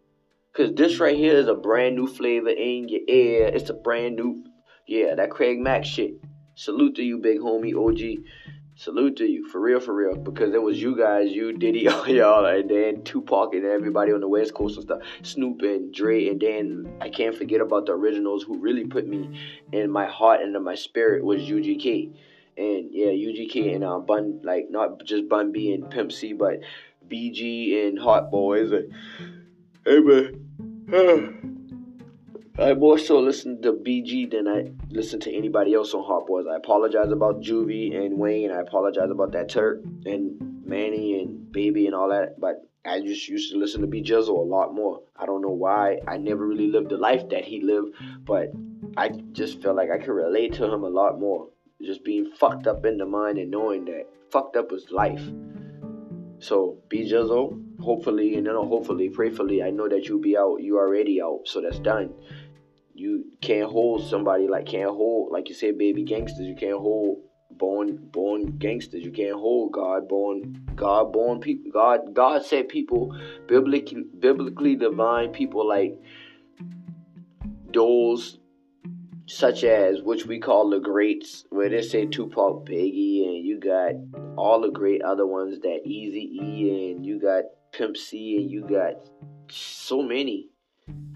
Cause 0.54 0.72
this 0.74 0.98
right 0.98 1.16
here 1.16 1.36
is 1.36 1.46
a 1.46 1.54
brand 1.54 1.94
new 1.94 2.06
flavor 2.06 2.48
in 2.48 2.88
your 2.88 3.02
ear. 3.06 3.46
It's 3.46 3.70
a 3.70 3.74
brand 3.74 4.16
new, 4.16 4.44
yeah, 4.88 5.14
that 5.14 5.30
Craig 5.30 5.60
Mack 5.60 5.84
shit. 5.84 6.14
Salute 6.54 6.96
to 6.96 7.02
you, 7.04 7.18
big 7.18 7.38
homie 7.38 7.76
OG. 7.76 8.24
Salute 8.74 9.16
to 9.16 9.26
you, 9.26 9.46
for 9.48 9.60
real, 9.60 9.80
for 9.80 9.92
real, 9.92 10.16
because 10.16 10.54
it 10.54 10.62
was 10.62 10.80
you 10.80 10.96
guys, 10.96 11.30
you 11.30 11.52
Diddy, 11.52 11.88
all 11.88 12.08
y'all, 12.08 12.46
and 12.46 12.70
then 12.70 13.02
Tupac 13.04 13.52
and 13.54 13.64
everybody 13.64 14.12
on 14.12 14.20
the 14.20 14.28
West 14.28 14.54
Coast 14.54 14.76
and 14.76 14.84
stuff, 14.84 15.00
Snoop 15.22 15.60
and 15.62 15.92
Dre, 15.92 16.28
and 16.28 16.40
then 16.40 16.96
I 17.00 17.10
can't 17.10 17.36
forget 17.36 17.60
about 17.60 17.86
the 17.86 17.92
originals 17.92 18.44
who 18.44 18.58
really 18.58 18.86
put 18.86 19.06
me 19.06 19.38
in 19.72 19.90
my 19.90 20.06
heart 20.06 20.40
and 20.40 20.56
in 20.56 20.64
my 20.64 20.74
spirit 20.74 21.22
was 21.24 21.42
UGK, 21.42 22.12
and 22.56 22.88
yeah, 22.90 23.08
UGK 23.08 23.74
and 23.74 23.84
uh, 23.84 23.98
Bun, 23.98 24.40
like 24.42 24.68
not 24.70 25.04
just 25.04 25.28
Bun 25.28 25.52
B 25.52 25.74
and 25.74 25.90
Pimp 25.90 26.12
C, 26.12 26.32
but 26.32 26.60
BG 27.06 27.88
and 27.88 27.98
Hot 27.98 28.30
Boys. 28.30 28.72
And, 28.72 28.94
hey 29.84 30.00
man. 30.00 31.57
I 32.60 32.74
more 32.74 32.98
so 32.98 33.20
listen 33.20 33.62
to 33.62 33.72
BG 33.72 34.32
than 34.32 34.48
I 34.48 34.72
listen 34.90 35.20
to 35.20 35.32
anybody 35.32 35.74
else 35.74 35.94
on 35.94 36.02
Hot 36.02 36.26
Boys. 36.26 36.44
I 36.50 36.56
apologize 36.56 37.12
about 37.12 37.40
Juvie 37.40 37.96
and 37.96 38.18
Wayne. 38.18 38.50
I 38.50 38.60
apologize 38.60 39.10
about 39.10 39.30
that 39.32 39.48
Turk 39.48 39.80
and 40.04 40.64
Mannie 40.66 41.20
and 41.20 41.52
Baby 41.52 41.86
and 41.86 41.94
all 41.94 42.08
that. 42.08 42.40
But 42.40 42.68
I 42.84 43.00
just 43.00 43.28
used 43.28 43.52
to 43.52 43.58
listen 43.58 43.82
to 43.82 43.86
B 43.86 44.02
Jizzle 44.02 44.30
a 44.30 44.32
lot 44.32 44.74
more. 44.74 45.02
I 45.16 45.24
don't 45.24 45.40
know 45.40 45.50
why. 45.52 45.98
I 46.08 46.16
never 46.16 46.44
really 46.44 46.66
lived 46.66 46.88
the 46.88 46.96
life 46.96 47.28
that 47.28 47.44
he 47.44 47.60
lived, 47.62 47.94
but 48.24 48.50
I 48.96 49.10
just 49.30 49.62
felt 49.62 49.76
like 49.76 49.92
I 49.92 49.98
could 49.98 50.10
relate 50.10 50.54
to 50.54 50.64
him 50.64 50.82
a 50.82 50.88
lot 50.88 51.20
more. 51.20 51.50
Just 51.80 52.02
being 52.04 52.32
fucked 52.32 52.66
up 52.66 52.84
in 52.84 52.98
the 52.98 53.06
mind 53.06 53.38
and 53.38 53.52
knowing 53.52 53.84
that 53.84 54.08
fucked 54.32 54.56
up 54.56 54.72
was 54.72 54.90
life. 54.90 55.22
So 56.40 56.78
B 56.88 57.08
Jizzle, 57.08 57.80
hopefully, 57.80 58.34
and 58.34 58.48
then 58.48 58.54
hopefully, 58.56 59.10
prayfully, 59.10 59.64
I 59.64 59.70
know 59.70 59.88
that 59.88 60.08
you'll 60.08 60.20
be 60.20 60.36
out. 60.36 60.56
You 60.60 60.78
already 60.78 61.22
out, 61.22 61.42
so 61.44 61.60
that's 61.60 61.78
done 61.78 62.14
you 62.98 63.24
can't 63.40 63.70
hold 63.70 64.08
somebody 64.08 64.48
like 64.48 64.66
can't 64.66 64.90
hold 64.90 65.30
like 65.30 65.48
you 65.48 65.54
said 65.54 65.78
baby 65.78 66.02
gangsters 66.02 66.46
you 66.46 66.56
can't 66.56 66.78
hold 66.78 67.22
born 67.50 67.96
born 68.12 68.58
gangsters 68.58 69.02
you 69.02 69.10
can't 69.10 69.38
hold 69.38 69.72
god 69.72 70.08
born 70.08 70.68
god 70.74 71.12
born 71.12 71.40
people 71.40 71.70
god 71.72 72.12
god 72.12 72.44
said 72.44 72.68
people 72.68 73.16
biblically 73.46 74.04
biblically 74.18 74.76
divine 74.76 75.30
people 75.30 75.66
like 75.66 75.96
those 77.72 78.38
such 79.26 79.62
as 79.62 80.00
which 80.02 80.24
we 80.24 80.38
call 80.40 80.70
the 80.70 80.78
greats 80.78 81.44
where 81.50 81.68
they 81.68 81.82
say 81.82 82.06
Tupac 82.06 82.64
Biggie 82.66 83.26
and 83.26 83.44
you 83.44 83.60
got 83.60 83.92
all 84.38 84.60
the 84.60 84.70
great 84.70 85.02
other 85.02 85.26
ones 85.26 85.60
that 85.60 85.80
Easy 85.84 86.30
E 86.42 86.90
and 86.90 87.04
you 87.04 87.20
got 87.20 87.44
Pimp 87.72 87.96
C 87.96 88.38
and 88.38 88.50
you 88.50 88.62
got 88.62 88.94
so 89.50 90.02
many 90.02 90.48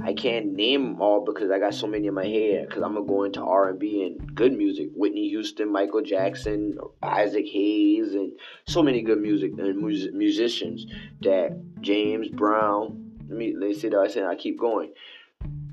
I 0.04 0.14
can't 0.14 0.54
name 0.54 1.00
all 1.00 1.24
because 1.24 1.50
I 1.50 1.58
got 1.58 1.74
so 1.74 1.86
many 1.86 2.08
in 2.08 2.14
my 2.14 2.26
head. 2.26 2.68
Because 2.68 2.82
I'm 2.82 2.94
gonna 2.94 3.06
go 3.06 3.22
into 3.24 3.40
R&B 3.40 4.04
and 4.04 4.34
good 4.34 4.52
music, 4.52 4.90
Whitney 4.94 5.28
Houston, 5.28 5.70
Michael 5.70 6.02
Jackson, 6.02 6.76
Isaac 7.02 7.46
Hayes, 7.46 8.14
and 8.14 8.32
so 8.66 8.82
many 8.82 9.02
good 9.02 9.20
music 9.20 9.52
and 9.58 9.78
mus- 9.80 10.12
musicians 10.12 10.86
that 11.20 11.56
James 11.80 12.28
Brown. 12.28 13.10
Let 13.28 13.38
me 13.38 13.54
me 13.54 13.74
see 13.74 13.88
that 13.88 13.98
I 13.98 14.08
said 14.08 14.24
I 14.24 14.34
keep 14.34 14.58
going. 14.58 14.92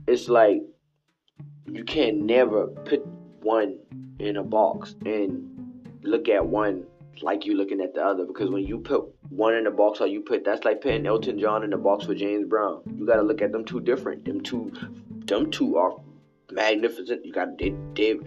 It's 0.08 0.30
like 0.30 0.62
you 1.66 1.84
can't 1.84 2.18
never 2.18 2.68
put 2.68 3.06
one 3.42 3.80
in 4.20 4.38
a 4.38 4.44
box 4.44 4.96
and 5.06 6.00
look 6.04 6.30
at 6.30 6.46
one 6.46 6.86
like 7.22 7.46
you 7.46 7.56
looking 7.56 7.82
at 7.82 7.94
the 7.94 8.04
other 8.04 8.26
because 8.26 8.50
when 8.50 8.64
you 8.64 8.80
put 8.80 9.04
one 9.30 9.56
in 9.56 9.64
the 9.64 9.72
box 9.72 10.02
or 10.02 10.08
you 10.08 10.22
put 10.22 10.44
that's 10.46 10.66
like 10.66 10.82
putting 10.82 11.06
Elton 11.06 11.40
John 11.40 11.64
in 11.64 11.70
the 11.70 11.78
box 11.78 12.06
with 12.06 12.18
James 12.18 12.48
Brown. 12.48 12.82
You 12.96 13.06
got 13.06 13.18
to 13.18 13.24
look 13.24 13.42
at 13.42 13.52
them 13.52 13.66
two 13.66 13.80
different. 13.80 14.26
Them 14.26 14.42
two, 14.42 14.72
them 15.26 15.52
two 15.52 15.78
are 15.78 15.96
magnificent. 16.52 17.26
You 17.26 17.34
got 17.34 17.58
they, 17.58 17.74
they 17.96 18.20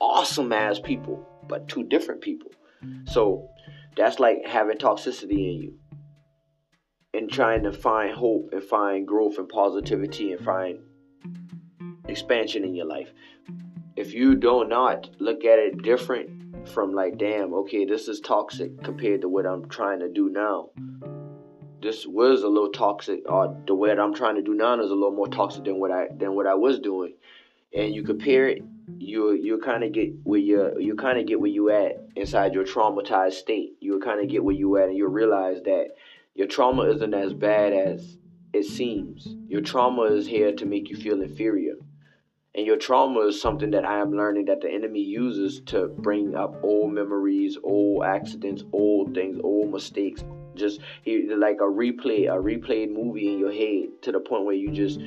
awesome 0.00 0.52
ass 0.52 0.78
people, 0.78 1.26
but 1.48 1.68
two 1.68 1.84
different 1.84 2.20
people. 2.20 2.50
So 3.06 3.48
that's 3.96 4.18
like 4.18 4.44
having 4.46 4.78
toxicity 4.78 5.30
in 5.30 5.62
you 5.62 5.78
and 7.14 7.32
trying 7.32 7.62
to 7.62 7.72
find 7.72 8.14
hope 8.14 8.50
and 8.52 8.62
find 8.62 9.06
growth 9.06 9.38
and 9.38 9.48
positivity 9.48 10.32
and 10.32 10.44
find 10.44 10.80
expansion 12.08 12.64
in 12.64 12.74
your 12.74 12.86
life. 12.86 13.08
If 13.96 14.12
you 14.12 14.34
do 14.34 14.66
not 14.68 15.08
look 15.18 15.46
at 15.46 15.58
it 15.58 15.82
different 15.82 16.68
from 16.68 16.92
like, 16.92 17.16
damn, 17.16 17.54
okay, 17.54 17.86
this 17.86 18.08
is 18.08 18.20
toxic 18.20 18.82
compared 18.82 19.22
to 19.22 19.28
what 19.28 19.46
I'm 19.46 19.70
trying 19.70 20.00
to 20.00 20.08
do 20.08 20.28
now. 20.28 20.68
This 21.80 22.06
was 22.06 22.42
a 22.42 22.48
little 22.48 22.72
toxic, 22.72 23.22
or 23.24 23.56
the 23.66 23.74
way 23.74 23.88
that 23.88 23.98
I'm 23.98 24.14
trying 24.14 24.34
to 24.34 24.42
do 24.42 24.52
now 24.52 24.74
is 24.74 24.90
a 24.90 24.94
little 24.94 25.12
more 25.12 25.28
toxic 25.28 25.64
than 25.64 25.80
what 25.80 25.90
I 25.90 26.08
than 26.14 26.34
what 26.34 26.46
I 26.46 26.54
was 26.54 26.78
doing. 26.78 27.14
And 27.74 27.94
you 27.94 28.02
compare 28.02 28.48
it, 28.48 28.62
you 28.98 29.32
you 29.32 29.58
kind 29.64 29.82
of 29.82 29.92
get 29.92 30.12
where 30.24 30.40
you 30.40 30.74
you 30.78 30.94
kind 30.96 31.18
of 31.18 31.26
get 31.26 31.40
where 31.40 31.50
you 31.50 31.70
at 31.70 31.96
inside 32.16 32.52
your 32.52 32.64
traumatized 32.64 33.34
state. 33.34 33.76
You 33.80 33.98
kind 34.00 34.20
of 34.20 34.28
get 34.28 34.44
where 34.44 34.54
you 34.54 34.76
at, 34.76 34.88
and 34.88 34.96
you 34.96 35.06
realize 35.06 35.62
that 35.62 35.88
your 36.34 36.48
trauma 36.48 36.82
isn't 36.82 37.14
as 37.14 37.32
bad 37.32 37.72
as 37.72 38.18
it 38.52 38.64
seems. 38.64 39.26
Your 39.48 39.62
trauma 39.62 40.02
is 40.02 40.26
here 40.26 40.52
to 40.52 40.66
make 40.66 40.90
you 40.90 40.96
feel 40.96 41.22
inferior. 41.22 41.76
And 42.56 42.66
your 42.66 42.78
trauma 42.78 43.20
is 43.20 43.40
something 43.40 43.70
that 43.72 43.84
I 43.84 43.98
am 43.98 44.16
learning 44.16 44.46
that 44.46 44.62
the 44.62 44.70
enemy 44.70 45.02
uses 45.02 45.60
to 45.66 45.88
bring 45.88 46.34
up 46.34 46.56
old 46.62 46.94
memories, 46.94 47.58
old 47.62 48.04
accidents, 48.04 48.64
old 48.72 49.14
things, 49.14 49.38
old 49.44 49.70
mistakes. 49.70 50.24
Just 50.54 50.80
like 51.04 51.56
a 51.60 51.64
replay, 51.64 52.32
a 52.32 52.42
replayed 52.42 52.90
movie 52.90 53.30
in 53.30 53.38
your 53.38 53.52
head 53.52 53.90
to 54.02 54.12
the 54.12 54.20
point 54.20 54.46
where 54.46 54.54
you 54.54 54.70
just 54.70 55.00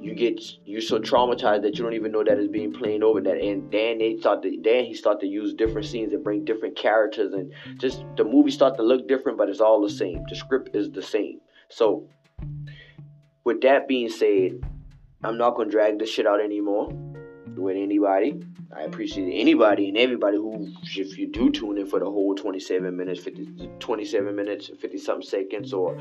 you 0.00 0.12
get 0.12 0.42
you're 0.64 0.80
so 0.80 0.98
traumatized 0.98 1.62
that 1.62 1.78
you 1.78 1.84
don't 1.84 1.94
even 1.94 2.10
know 2.10 2.24
that 2.24 2.36
it's 2.36 2.50
being 2.50 2.72
played 2.72 3.04
over 3.04 3.20
that. 3.20 3.38
And 3.38 3.70
then 3.70 3.98
they 3.98 4.16
start 4.18 4.42
to 4.42 4.58
then 4.60 4.84
he 4.84 4.94
start 4.94 5.20
to 5.20 5.26
use 5.28 5.54
different 5.54 5.86
scenes 5.86 6.12
and 6.12 6.24
bring 6.24 6.44
different 6.44 6.76
characters 6.76 7.32
and 7.32 7.52
just 7.78 8.04
the 8.16 8.24
movie 8.24 8.50
start 8.50 8.76
to 8.78 8.82
look 8.82 9.06
different 9.06 9.38
but 9.38 9.48
it's 9.48 9.60
all 9.60 9.80
the 9.80 9.90
same. 9.90 10.24
The 10.28 10.34
script 10.34 10.74
is 10.74 10.90
the 10.90 11.02
same. 11.02 11.38
So 11.68 12.08
with 13.44 13.60
that 13.60 13.86
being 13.86 14.08
said 14.08 14.58
I'm 15.24 15.38
not 15.38 15.56
gonna 15.56 15.70
drag 15.70 15.98
this 15.98 16.10
shit 16.10 16.26
out 16.26 16.40
anymore 16.40 16.88
with 17.56 17.76
anybody. 17.76 18.40
I 18.74 18.82
appreciate 18.82 19.32
anybody 19.32 19.88
and 19.88 19.98
everybody 19.98 20.36
who, 20.36 20.72
if 20.82 21.18
you 21.18 21.28
do 21.28 21.50
tune 21.50 21.78
in 21.78 21.86
for 21.86 22.00
the 22.00 22.06
whole 22.06 22.34
27 22.34 22.96
minutes, 22.96 23.20
50, 23.20 23.70
27 23.78 24.34
minutes, 24.34 24.70
50 24.80 24.98
something 24.98 25.28
seconds, 25.28 25.72
or 25.72 26.00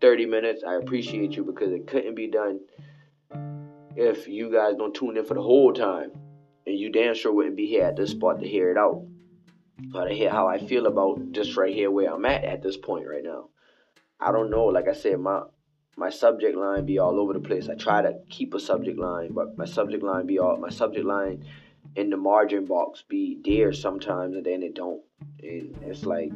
30 0.00 0.26
minutes, 0.26 0.64
I 0.66 0.74
appreciate 0.74 1.36
you 1.36 1.44
because 1.44 1.72
it 1.72 1.86
couldn't 1.86 2.14
be 2.14 2.26
done 2.26 2.60
if 3.96 4.28
you 4.28 4.50
guys 4.52 4.74
don't 4.76 4.94
tune 4.94 5.16
in 5.16 5.24
for 5.24 5.34
the 5.34 5.42
whole 5.42 5.72
time. 5.72 6.10
And 6.66 6.78
you 6.78 6.90
damn 6.90 7.14
sure 7.14 7.32
wouldn't 7.32 7.56
be 7.56 7.66
here 7.66 7.84
at 7.84 7.96
this 7.96 8.10
spot 8.10 8.40
to 8.40 8.48
hear 8.48 8.70
it 8.70 8.76
out. 8.76 9.06
Or 9.94 10.06
to 10.06 10.14
hear 10.14 10.30
how 10.30 10.46
I 10.46 10.58
feel 10.58 10.86
about 10.86 11.32
just 11.32 11.56
right 11.56 11.74
here 11.74 11.90
where 11.90 12.12
I'm 12.12 12.26
at 12.26 12.44
at 12.44 12.62
this 12.62 12.76
point 12.76 13.06
right 13.08 13.24
now. 13.24 13.48
I 14.20 14.30
don't 14.30 14.50
know. 14.50 14.64
Like 14.66 14.88
I 14.88 14.92
said, 14.92 15.18
my 15.18 15.42
my 15.96 16.10
subject 16.10 16.56
line 16.56 16.86
be 16.86 16.98
all 16.98 17.18
over 17.20 17.32
the 17.32 17.40
place. 17.40 17.68
I 17.68 17.74
try 17.74 18.02
to 18.02 18.14
keep 18.28 18.54
a 18.54 18.60
subject 18.60 18.98
line, 18.98 19.32
but 19.32 19.58
my 19.58 19.64
subject 19.64 20.02
line 20.02 20.26
be 20.26 20.38
all 20.38 20.56
my 20.56 20.70
subject 20.70 21.04
line 21.04 21.44
in 21.96 22.10
the 22.10 22.16
margin 22.16 22.64
box 22.64 23.02
be 23.08 23.40
there 23.44 23.72
sometimes 23.72 24.36
and 24.36 24.46
then 24.46 24.62
it 24.62 24.74
don't. 24.74 25.02
And 25.42 25.76
it's 25.82 26.04
like 26.04 26.32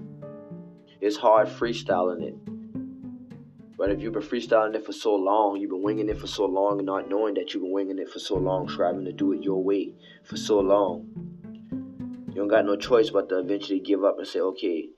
it's 1.00 1.16
hard 1.16 1.48
freestyling 1.48 2.22
it. 2.22 2.34
But 3.76 3.90
if 3.90 4.00
you've 4.00 4.12
been 4.12 4.22
freestyling 4.22 4.74
it 4.74 4.86
for 4.86 4.92
so 4.92 5.14
long, 5.14 5.60
you've 5.60 5.70
been 5.70 5.82
winging 5.82 6.08
it 6.08 6.18
for 6.18 6.28
so 6.28 6.46
long 6.46 6.78
and 6.78 6.86
not 6.86 7.08
knowing 7.08 7.34
that 7.34 7.52
you've 7.52 7.62
been 7.62 7.72
winging 7.72 7.98
it 7.98 8.08
for 8.08 8.20
so 8.20 8.36
long, 8.36 8.68
striving 8.68 9.04
to 9.04 9.12
do 9.12 9.32
it 9.32 9.42
your 9.42 9.62
way 9.62 9.94
for 10.22 10.36
so 10.36 10.60
long, 10.60 11.08
you 12.28 12.34
don't 12.34 12.48
got 12.48 12.64
no 12.64 12.76
choice 12.76 13.10
but 13.10 13.28
to 13.28 13.38
eventually 13.38 13.80
give 13.80 14.04
up 14.04 14.18
and 14.18 14.26
say, 14.26 14.40
okay, 14.40 14.88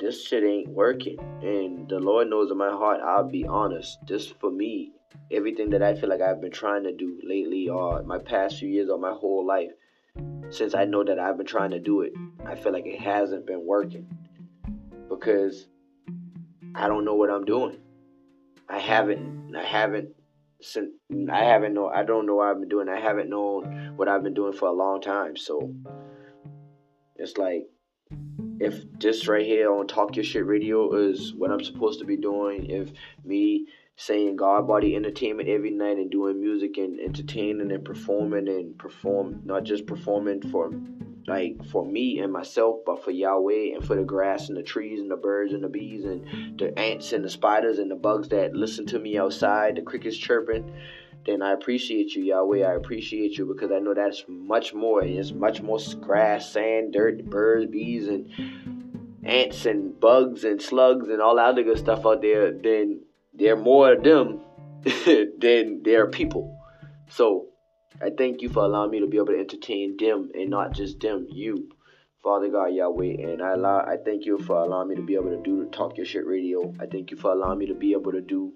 this 0.00 0.26
shit 0.26 0.42
ain't 0.42 0.68
working. 0.68 1.18
And 1.42 1.88
the 1.88 2.00
Lord 2.00 2.28
knows 2.28 2.50
in 2.50 2.56
my 2.56 2.70
heart, 2.70 3.00
I'll 3.04 3.28
be 3.28 3.46
honest. 3.46 3.98
This 4.06 4.26
for 4.26 4.50
me, 4.50 4.92
everything 5.30 5.70
that 5.70 5.82
I 5.82 5.94
feel 5.94 6.08
like 6.08 6.22
I've 6.22 6.40
been 6.40 6.50
trying 6.50 6.84
to 6.84 6.92
do 6.92 7.20
lately 7.22 7.68
or 7.68 8.02
my 8.02 8.18
past 8.18 8.58
few 8.58 8.68
years 8.68 8.88
or 8.88 8.98
my 8.98 9.12
whole 9.12 9.46
life, 9.46 9.70
since 10.50 10.74
I 10.74 10.84
know 10.84 11.04
that 11.04 11.18
I've 11.18 11.36
been 11.36 11.46
trying 11.46 11.70
to 11.70 11.78
do 11.78 12.00
it, 12.00 12.12
I 12.44 12.54
feel 12.54 12.72
like 12.72 12.86
it 12.86 13.00
hasn't 13.00 13.46
been 13.46 13.64
working. 13.66 14.08
Because 15.08 15.66
I 16.74 16.88
don't 16.88 17.04
know 17.04 17.14
what 17.14 17.30
I'm 17.30 17.44
doing. 17.44 17.78
I 18.68 18.78
haven't 18.78 19.54
I 19.56 19.64
haven't 19.64 20.10
since 20.60 20.90
I 21.30 21.44
haven't 21.44 21.74
know 21.74 21.88
I 21.88 22.04
don't 22.04 22.26
know 22.26 22.36
what 22.36 22.48
I've 22.48 22.60
been 22.60 22.68
doing. 22.68 22.88
I 22.88 23.00
haven't 23.00 23.28
known 23.28 23.94
what 23.96 24.08
I've 24.08 24.22
been 24.22 24.34
doing 24.34 24.52
for 24.52 24.68
a 24.68 24.72
long 24.72 25.00
time. 25.00 25.36
So 25.36 25.74
it's 27.16 27.36
like 27.36 27.66
if 28.60 28.74
this 28.98 29.26
right 29.26 29.44
here 29.44 29.72
on 29.72 29.86
Talk 29.86 30.14
Your 30.14 30.24
Shit 30.24 30.44
Radio 30.44 30.94
is 30.94 31.32
what 31.34 31.50
I'm 31.50 31.64
supposed 31.64 31.98
to 32.00 32.04
be 32.04 32.16
doing, 32.16 32.68
if 32.68 32.90
me 33.24 33.66
saying 33.96 34.36
God 34.36 34.68
Body 34.68 34.94
Entertainment 34.94 35.48
every 35.48 35.70
night 35.70 35.96
and 35.96 36.10
doing 36.10 36.40
music 36.40 36.76
and 36.76 37.00
entertaining 37.00 37.72
and 37.72 37.84
performing 37.84 38.48
and 38.48 38.78
perform, 38.78 39.40
not 39.44 39.64
just 39.64 39.86
performing 39.86 40.42
for 40.50 40.70
like 41.26 41.64
for 41.70 41.86
me 41.86 42.18
and 42.18 42.32
myself, 42.32 42.80
but 42.84 43.02
for 43.02 43.12
Yahweh 43.12 43.74
and 43.74 43.86
for 43.86 43.96
the 43.96 44.02
grass 44.02 44.48
and 44.48 44.56
the 44.56 44.62
trees 44.62 45.00
and 45.00 45.10
the 45.10 45.16
birds 45.16 45.52
and 45.52 45.62
the 45.62 45.68
bees 45.68 46.04
and 46.04 46.58
the 46.58 46.76
ants 46.78 47.12
and 47.12 47.24
the 47.24 47.30
spiders 47.30 47.78
and 47.78 47.90
the 47.90 47.96
bugs 47.96 48.28
that 48.28 48.54
listen 48.54 48.86
to 48.86 48.98
me 48.98 49.18
outside, 49.18 49.76
the 49.76 49.82
crickets 49.82 50.16
chirping, 50.16 50.74
then 51.26 51.42
I 51.42 51.52
appreciate 51.52 52.14
you, 52.14 52.24
Yahweh. 52.24 52.66
I 52.66 52.74
appreciate 52.74 53.36
you 53.36 53.46
because 53.46 53.70
I 53.70 53.78
know 53.78 53.94
that's 53.94 54.24
much 54.26 54.72
more. 54.72 55.02
It's 55.04 55.32
much 55.32 55.60
more 55.60 55.78
grass, 56.00 56.52
sand, 56.52 56.92
dirt, 56.92 57.24
birds, 57.24 57.70
bees, 57.70 58.08
and 58.08 58.30
ants 59.22 59.66
and 59.66 59.98
bugs 60.00 60.44
and 60.44 60.62
slugs 60.62 61.08
and 61.08 61.20
all 61.20 61.36
that 61.36 61.46
other 61.46 61.62
good 61.62 61.78
stuff 61.78 62.06
out 62.06 62.22
there. 62.22 62.52
Then 62.52 63.02
there 63.34 63.54
are 63.54 63.60
more 63.60 63.92
of 63.92 64.02
them 64.02 64.40
than 64.84 65.82
there 65.82 66.04
are 66.04 66.10
people. 66.10 66.58
So 67.08 67.48
I 68.00 68.10
thank 68.16 68.40
you 68.40 68.48
for 68.48 68.64
allowing 68.64 68.90
me 68.90 69.00
to 69.00 69.06
be 69.06 69.18
able 69.18 69.26
to 69.26 69.38
entertain 69.38 69.96
them 69.98 70.30
and 70.34 70.48
not 70.48 70.72
just 70.72 71.00
them, 71.00 71.26
you. 71.30 71.68
Father 72.22 72.48
God 72.50 72.66
Yahweh, 72.66 73.16
and 73.18 73.40
I 73.42 73.52
allow 73.52 73.78
I 73.78 73.96
thank 74.04 74.26
you 74.26 74.38
for 74.38 74.60
allowing 74.60 74.88
me 74.88 74.96
to 74.96 75.02
be 75.02 75.14
able 75.14 75.30
to 75.30 75.42
do 75.42 75.64
the 75.64 75.70
Talk 75.70 75.96
Your 75.96 76.04
Shit 76.04 76.26
Radio. 76.26 76.74
I 76.78 76.84
thank 76.84 77.10
you 77.10 77.16
for 77.16 77.32
allowing 77.32 77.58
me 77.58 77.66
to 77.68 77.74
be 77.74 77.92
able 77.92 78.12
to 78.12 78.20
do 78.20 78.52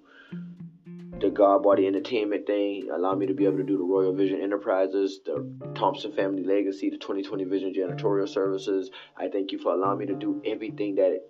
the 1.20 1.30
God 1.30 1.62
Body 1.62 1.86
Entertainment 1.86 2.46
thing, 2.46 2.88
allow 2.92 3.14
me 3.14 3.26
to 3.26 3.34
be 3.34 3.44
able 3.44 3.58
to 3.58 3.62
do 3.62 3.78
the 3.78 3.84
Royal 3.84 4.14
Vision 4.14 4.40
Enterprises, 4.40 5.20
the 5.24 5.50
Thompson 5.74 6.12
Family 6.12 6.44
Legacy, 6.44 6.90
the 6.90 6.98
2020 6.98 7.44
Vision 7.44 7.72
Janitorial 7.72 8.28
Services. 8.28 8.90
I 9.16 9.28
thank 9.28 9.52
you 9.52 9.58
for 9.58 9.72
allowing 9.72 9.98
me 9.98 10.06
to 10.06 10.14
do 10.14 10.42
everything 10.44 10.96
that 10.96 11.20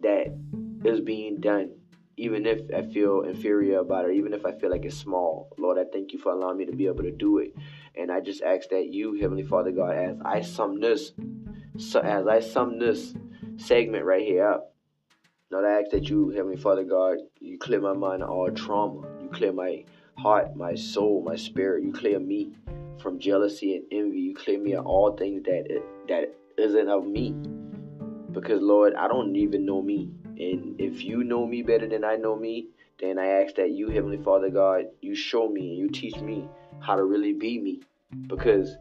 that 0.00 0.26
is 0.84 1.00
being 1.00 1.40
done, 1.40 1.76
even 2.16 2.46
if 2.46 2.60
I 2.74 2.82
feel 2.92 3.22
inferior 3.22 3.78
about 3.78 4.08
it, 4.08 4.14
even 4.14 4.32
if 4.32 4.46
I 4.46 4.52
feel 4.52 4.70
like 4.70 4.84
it's 4.84 4.96
small. 4.96 5.52
Lord, 5.58 5.78
I 5.78 5.84
thank 5.92 6.12
you 6.12 6.18
for 6.18 6.32
allowing 6.32 6.58
me 6.58 6.66
to 6.66 6.72
be 6.72 6.86
able 6.86 7.02
to 7.02 7.10
do 7.10 7.38
it. 7.38 7.54
And 7.96 8.10
I 8.10 8.20
just 8.20 8.42
ask 8.42 8.68
that 8.70 8.86
you, 8.86 9.20
Heavenly 9.20 9.42
Father 9.42 9.72
God, 9.72 9.96
as 9.96 10.16
I 10.24 10.40
sum 10.42 10.80
this, 10.80 11.12
so 11.76 12.00
as 12.00 12.26
I 12.26 12.40
sum 12.40 12.78
this 12.78 13.14
segment 13.56 14.04
right 14.04 14.22
here 14.22 14.48
up, 14.48 14.73
Lord, 15.50 15.66
I 15.66 15.80
ask 15.80 15.90
that 15.90 16.08
you, 16.08 16.30
Heavenly 16.30 16.56
Father 16.56 16.84
God, 16.84 17.18
you 17.38 17.58
clear 17.58 17.80
my 17.80 17.92
mind 17.92 18.22
of 18.22 18.30
all 18.30 18.50
trauma. 18.50 19.06
You 19.22 19.28
clear 19.28 19.52
my 19.52 19.84
heart, 20.16 20.56
my 20.56 20.74
soul, 20.74 21.22
my 21.24 21.36
spirit. 21.36 21.84
You 21.84 21.92
clear 21.92 22.18
me 22.18 22.52
from 23.02 23.18
jealousy 23.18 23.76
and 23.76 23.84
envy. 23.92 24.20
You 24.20 24.34
clear 24.34 24.58
me 24.58 24.72
of 24.72 24.86
all 24.86 25.12
things 25.16 25.42
that 25.44 25.82
that 26.08 26.34
isn't 26.56 26.88
of 26.88 27.06
me. 27.06 27.32
Because 28.32 28.62
Lord, 28.62 28.94
I 28.94 29.06
don't 29.06 29.36
even 29.36 29.66
know 29.66 29.82
me. 29.82 30.08
And 30.24 30.80
if 30.80 31.04
you 31.04 31.22
know 31.22 31.46
me 31.46 31.62
better 31.62 31.86
than 31.86 32.04
I 32.04 32.16
know 32.16 32.36
me, 32.36 32.68
then 32.98 33.18
I 33.18 33.42
ask 33.42 33.54
that 33.56 33.70
you, 33.70 33.90
Heavenly 33.90 34.22
Father 34.24 34.48
God, 34.48 34.86
you 35.02 35.14
show 35.14 35.48
me 35.48 35.68
and 35.68 35.78
you 35.78 35.88
teach 35.90 36.16
me 36.16 36.48
how 36.80 36.96
to 36.96 37.04
really 37.04 37.34
be 37.34 37.60
me. 37.60 37.82
Because 38.28 38.76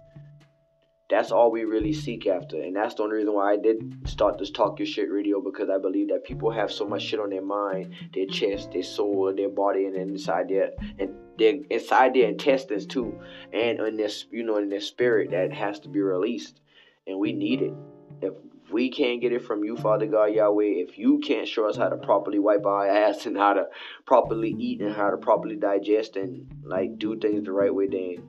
that's 1.14 1.32
all 1.32 1.52
we 1.52 1.64
really 1.64 1.94
seek 1.94 2.26
after. 2.26 2.60
And 2.60 2.76
that's 2.76 2.96
the 2.96 3.04
only 3.04 3.18
reason 3.18 3.34
why 3.34 3.54
I 3.54 3.58
did 3.58 4.08
start 4.08 4.40
this 4.40 4.50
Talk 4.50 4.80
Your 4.80 4.88
Shit 4.88 5.12
radio 5.12 5.40
because 5.42 5.70
I 5.70 5.78
believe 5.78 6.10
that 6.10 6.24
people 6.24 6.50
have 6.52 6.72
so 6.72 6.88
much 6.88 7.04
shit 7.04 7.20
on 7.20 7.30
their 7.30 7.44
mind, 7.44 7.94
their 8.14 8.26
chest, 8.26 8.72
their 8.72 8.84
soul, 8.84 9.32
their 9.36 9.50
body, 9.50 9.86
and 9.86 9.96
inside 9.96 10.50
their 10.50 10.72
and 10.98 11.14
their 11.38 11.56
inside 11.70 12.16
their 12.16 12.30
intestines 12.30 12.88
too, 12.88 13.20
and 13.54 13.80
in 13.80 13.96
this 13.96 14.26
you 14.32 14.44
know 14.44 14.58
in 14.58 14.70
their 14.70 14.82
spirit 14.82 15.30
that 15.32 15.54
has 15.54 15.80
to 15.82 15.90
be 15.90 16.02
released. 16.02 16.60
And 17.06 17.20
we 17.20 17.34
need 17.34 17.62
it. 17.62 17.74
If 18.22 18.34
we 18.72 18.90
can't 18.90 19.22
get 19.22 19.34
it 19.34 19.46
from 19.46 19.64
you, 19.64 19.78
Father 19.78 20.08
God 20.08 20.34
Yahweh, 20.34 20.64
if 20.64 20.98
you 20.98 21.20
can't 21.20 21.48
show 21.48 21.70
us 21.70 21.78
how 21.78 21.90
to 21.90 21.98
properly 21.98 22.40
wipe 22.40 22.66
our 22.66 22.88
ass 23.06 23.28
and 23.28 23.38
how 23.38 23.54
to 23.54 23.68
properly 24.06 24.56
eat 24.58 24.82
and 24.82 24.96
how 24.96 25.12
to 25.12 25.18
properly 25.18 25.58
digest 25.58 26.16
and 26.16 26.52
like 26.64 26.98
do 26.98 27.20
things 27.20 27.44
the 27.44 27.52
right 27.52 27.74
way, 27.74 27.88
then 27.88 28.28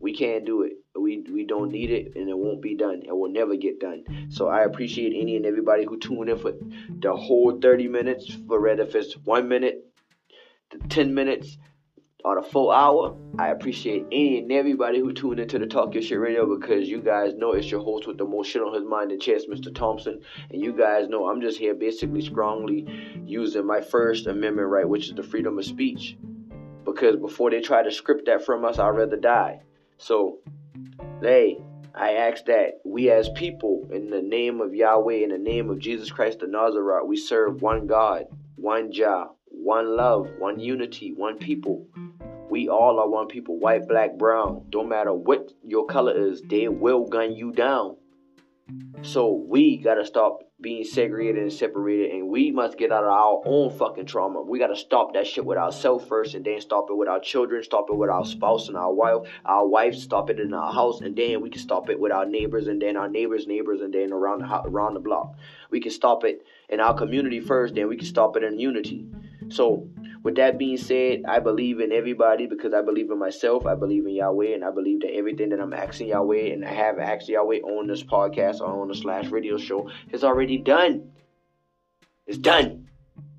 we 0.00 0.14
can't 0.14 0.44
do 0.44 0.62
it. 0.62 0.72
We 0.98 1.24
we 1.32 1.44
don't 1.44 1.70
need 1.70 1.90
it, 1.90 2.16
and 2.16 2.28
it 2.28 2.36
won't 2.36 2.62
be 2.62 2.74
done. 2.74 3.02
It 3.06 3.16
will 3.16 3.30
never 3.30 3.56
get 3.56 3.78
done. 3.78 4.28
So 4.30 4.48
I 4.48 4.64
appreciate 4.64 5.12
any 5.14 5.36
and 5.36 5.46
everybody 5.46 5.84
who 5.84 5.98
tuned 5.98 6.30
in 6.30 6.38
for 6.38 6.52
the 6.88 7.14
whole 7.14 7.58
30 7.60 7.88
minutes, 7.88 8.32
for 8.48 8.60
whether 8.60 8.82
it's 8.82 9.14
one 9.24 9.48
minute, 9.48 9.84
10 10.88 11.14
minutes, 11.14 11.58
or 12.24 12.40
the 12.40 12.46
full 12.46 12.70
hour. 12.70 13.16
I 13.38 13.48
appreciate 13.48 14.06
any 14.10 14.38
and 14.38 14.50
everybody 14.52 14.98
who 14.98 15.12
tuned 15.12 15.40
into 15.40 15.58
the 15.58 15.66
Talk 15.66 15.94
Your 15.94 16.02
Shit 16.02 16.18
Radio 16.18 16.58
because 16.58 16.88
you 16.88 17.00
guys 17.00 17.34
know 17.34 17.52
it's 17.52 17.70
your 17.70 17.82
host 17.82 18.06
with 18.06 18.18
the 18.18 18.24
most 18.24 18.48
shit 18.48 18.62
on 18.62 18.74
his 18.74 18.84
mind 18.84 19.12
and 19.12 19.20
chest, 19.20 19.48
Mr. 19.50 19.74
Thompson. 19.74 20.20
And 20.50 20.62
you 20.62 20.72
guys 20.72 21.08
know 21.08 21.28
I'm 21.28 21.40
just 21.40 21.58
here 21.58 21.74
basically 21.74 22.22
strongly 22.22 22.86
using 23.24 23.66
my 23.66 23.80
First 23.80 24.26
Amendment 24.26 24.68
right, 24.68 24.88
which 24.88 25.08
is 25.08 25.14
the 25.14 25.22
freedom 25.22 25.58
of 25.58 25.64
speech. 25.64 26.16
Because 26.84 27.16
before 27.16 27.50
they 27.50 27.60
try 27.60 27.82
to 27.82 27.92
script 27.92 28.26
that 28.26 28.44
from 28.44 28.64
us, 28.64 28.78
I'd 28.78 28.88
rather 28.88 29.16
die. 29.16 29.60
So 30.00 30.38
Hey, 31.22 31.58
I 31.94 32.12
ask 32.12 32.46
that 32.46 32.80
we 32.82 33.10
as 33.10 33.28
people, 33.28 33.86
in 33.92 34.08
the 34.08 34.22
name 34.22 34.62
of 34.62 34.74
Yahweh, 34.74 35.16
in 35.16 35.28
the 35.28 35.38
name 35.38 35.68
of 35.68 35.78
Jesus 35.78 36.10
Christ 36.10 36.38
the 36.38 36.46
Nazareth, 36.46 37.06
we 37.06 37.18
serve 37.18 37.60
one 37.60 37.86
God, 37.86 38.24
one 38.56 38.90
Jah, 38.90 39.26
one 39.44 39.98
love, 39.98 40.26
one 40.38 40.58
unity, 40.58 41.12
one 41.12 41.36
people. 41.36 41.86
We 42.48 42.70
all 42.70 42.98
are 42.98 43.08
one 43.08 43.26
people, 43.26 43.58
white, 43.58 43.86
black, 43.86 44.16
brown. 44.16 44.64
Don't 44.70 44.88
matter 44.88 45.12
what 45.12 45.52
your 45.62 45.84
color 45.84 46.28
is, 46.28 46.40
they 46.40 46.68
will 46.68 47.04
gun 47.04 47.34
you 47.34 47.52
down. 47.52 47.96
So 49.02 49.32
we 49.34 49.76
gotta 49.76 50.06
stop 50.06 50.40
being 50.60 50.84
segregated 50.84 51.42
and 51.42 51.52
separated, 51.52 52.10
and 52.10 52.28
we 52.28 52.50
must 52.50 52.76
get 52.76 52.92
out 52.92 53.04
of 53.04 53.10
our 53.10 53.42
own 53.44 53.70
fucking 53.70 54.06
trauma. 54.06 54.42
We 54.42 54.58
gotta 54.58 54.76
stop 54.76 55.14
that 55.14 55.26
shit 55.26 55.44
with 55.44 55.58
ourselves 55.58 56.06
first, 56.06 56.34
and 56.34 56.44
then 56.44 56.60
stop 56.60 56.86
it 56.90 56.96
with 56.96 57.08
our 57.08 57.20
children, 57.20 57.62
stop 57.62 57.86
it 57.90 57.96
with 57.96 58.10
our 58.10 58.24
spouse 58.24 58.68
and 58.68 58.76
our 58.76 58.92
wife, 58.92 59.28
our 59.44 59.66
wife, 59.66 59.94
stop 59.94 60.28
it 60.30 60.38
in 60.38 60.52
our 60.52 60.72
house, 60.72 61.00
and 61.00 61.16
then 61.16 61.40
we 61.40 61.50
can 61.50 61.60
stop 61.60 61.88
it 61.88 61.98
with 61.98 62.12
our 62.12 62.26
neighbors, 62.26 62.66
and 62.66 62.80
then 62.80 62.96
our 62.96 63.08
neighbors' 63.08 63.46
neighbors, 63.46 63.80
and 63.80 63.94
then 63.94 64.12
around 64.12 64.40
the 64.40 64.62
around 64.68 64.94
the 64.94 65.00
block. 65.00 65.34
We 65.70 65.80
can 65.80 65.92
stop 65.92 66.24
it 66.24 66.44
in 66.68 66.80
our 66.80 66.94
community 66.94 67.40
first, 67.40 67.74
then 67.74 67.88
we 67.88 67.96
can 67.96 68.06
stop 68.06 68.36
it 68.36 68.42
in 68.42 68.58
unity. 68.58 69.06
So 69.48 69.88
with 70.22 70.34
that 70.34 70.58
being 70.58 70.76
said, 70.76 71.20
I 71.26 71.38
believe 71.38 71.80
in 71.80 71.92
everybody 71.92 72.46
because 72.46 72.74
I 72.74 72.82
believe 72.82 73.10
in 73.10 73.18
myself. 73.18 73.64
I 73.64 73.74
believe 73.74 74.04
in 74.04 74.14
Yahweh, 74.14 74.54
and 74.54 74.64
I 74.64 74.70
believe 74.70 75.00
that 75.00 75.14
everything 75.14 75.48
that 75.50 75.60
I'm 75.60 75.72
asking 75.72 76.08
Yahweh 76.08 76.52
and 76.52 76.64
I 76.64 76.72
have 76.72 76.98
asked 76.98 77.28
Yahweh 77.28 77.60
on 77.60 77.86
this 77.86 78.02
podcast 78.02 78.60
or 78.60 78.82
on 78.82 78.88
the 78.88 78.94
slash 78.94 79.26
radio 79.30 79.56
show 79.56 79.88
is 80.12 80.22
already 80.22 80.58
done. 80.58 81.00
It's 82.26 82.38
done. 82.38 82.84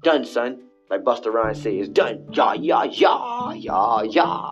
Done, 0.03 0.25
son. 0.25 0.57
Like 0.89 1.01
Busta 1.01 1.31
Rhymes 1.31 1.61
say, 1.61 1.75
it's 1.75 1.87
done. 1.87 2.25
Yeah, 2.33 2.53
yeah, 2.53 2.83
yeah, 2.83 3.53
yeah, 3.53 4.03
yeah. 4.03 4.51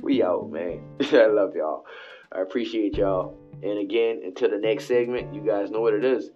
We 0.00 0.22
out, 0.22 0.50
man. 0.50 0.80
I 1.12 1.26
love 1.26 1.54
y'all. 1.54 1.84
I 2.32 2.40
appreciate 2.40 2.96
y'all. 2.96 3.36
And 3.62 3.78
again, 3.78 4.20
until 4.24 4.48
the 4.48 4.58
next 4.58 4.84
segment, 4.86 5.34
you 5.34 5.40
guys 5.44 5.70
know 5.70 5.80
what 5.80 5.92
it 5.92 6.04
is. 6.04 6.30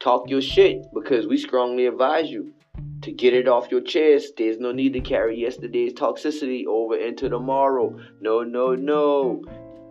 Talk 0.00 0.28
your 0.28 0.42
shit 0.42 0.76
because 0.92 1.26
we 1.26 1.38
strongly 1.38 1.86
advise 1.86 2.28
you 2.28 2.48
to 3.06 3.12
get 3.12 3.34
it 3.34 3.46
off 3.46 3.70
your 3.70 3.80
chest. 3.80 4.34
There's 4.36 4.58
no 4.58 4.72
need 4.72 4.92
to 4.94 5.00
carry 5.00 5.40
yesterday's 5.40 5.92
toxicity 5.92 6.66
over 6.66 6.96
into 6.96 7.28
tomorrow. 7.28 7.96
No, 8.20 8.42
no, 8.42 8.74
no. 8.74 9.44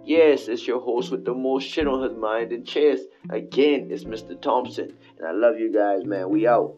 Yes, 0.03 0.49
it's 0.49 0.67
your 0.67 0.81
host 0.81 1.11
with 1.11 1.23
the 1.23 1.33
most 1.33 1.63
shit 1.63 1.87
on 1.87 2.03
his 2.03 2.17
mind 2.17 2.51
and 2.51 2.67
chest. 2.67 3.03
Again, 3.29 3.87
it's 3.89 4.03
Mr. 4.03 4.39
Thompson. 4.39 4.97
And 5.17 5.25
I 5.25 5.31
love 5.31 5.57
you 5.57 5.71
guys, 5.71 6.03
man. 6.03 6.29
We 6.29 6.45
out. 6.45 6.75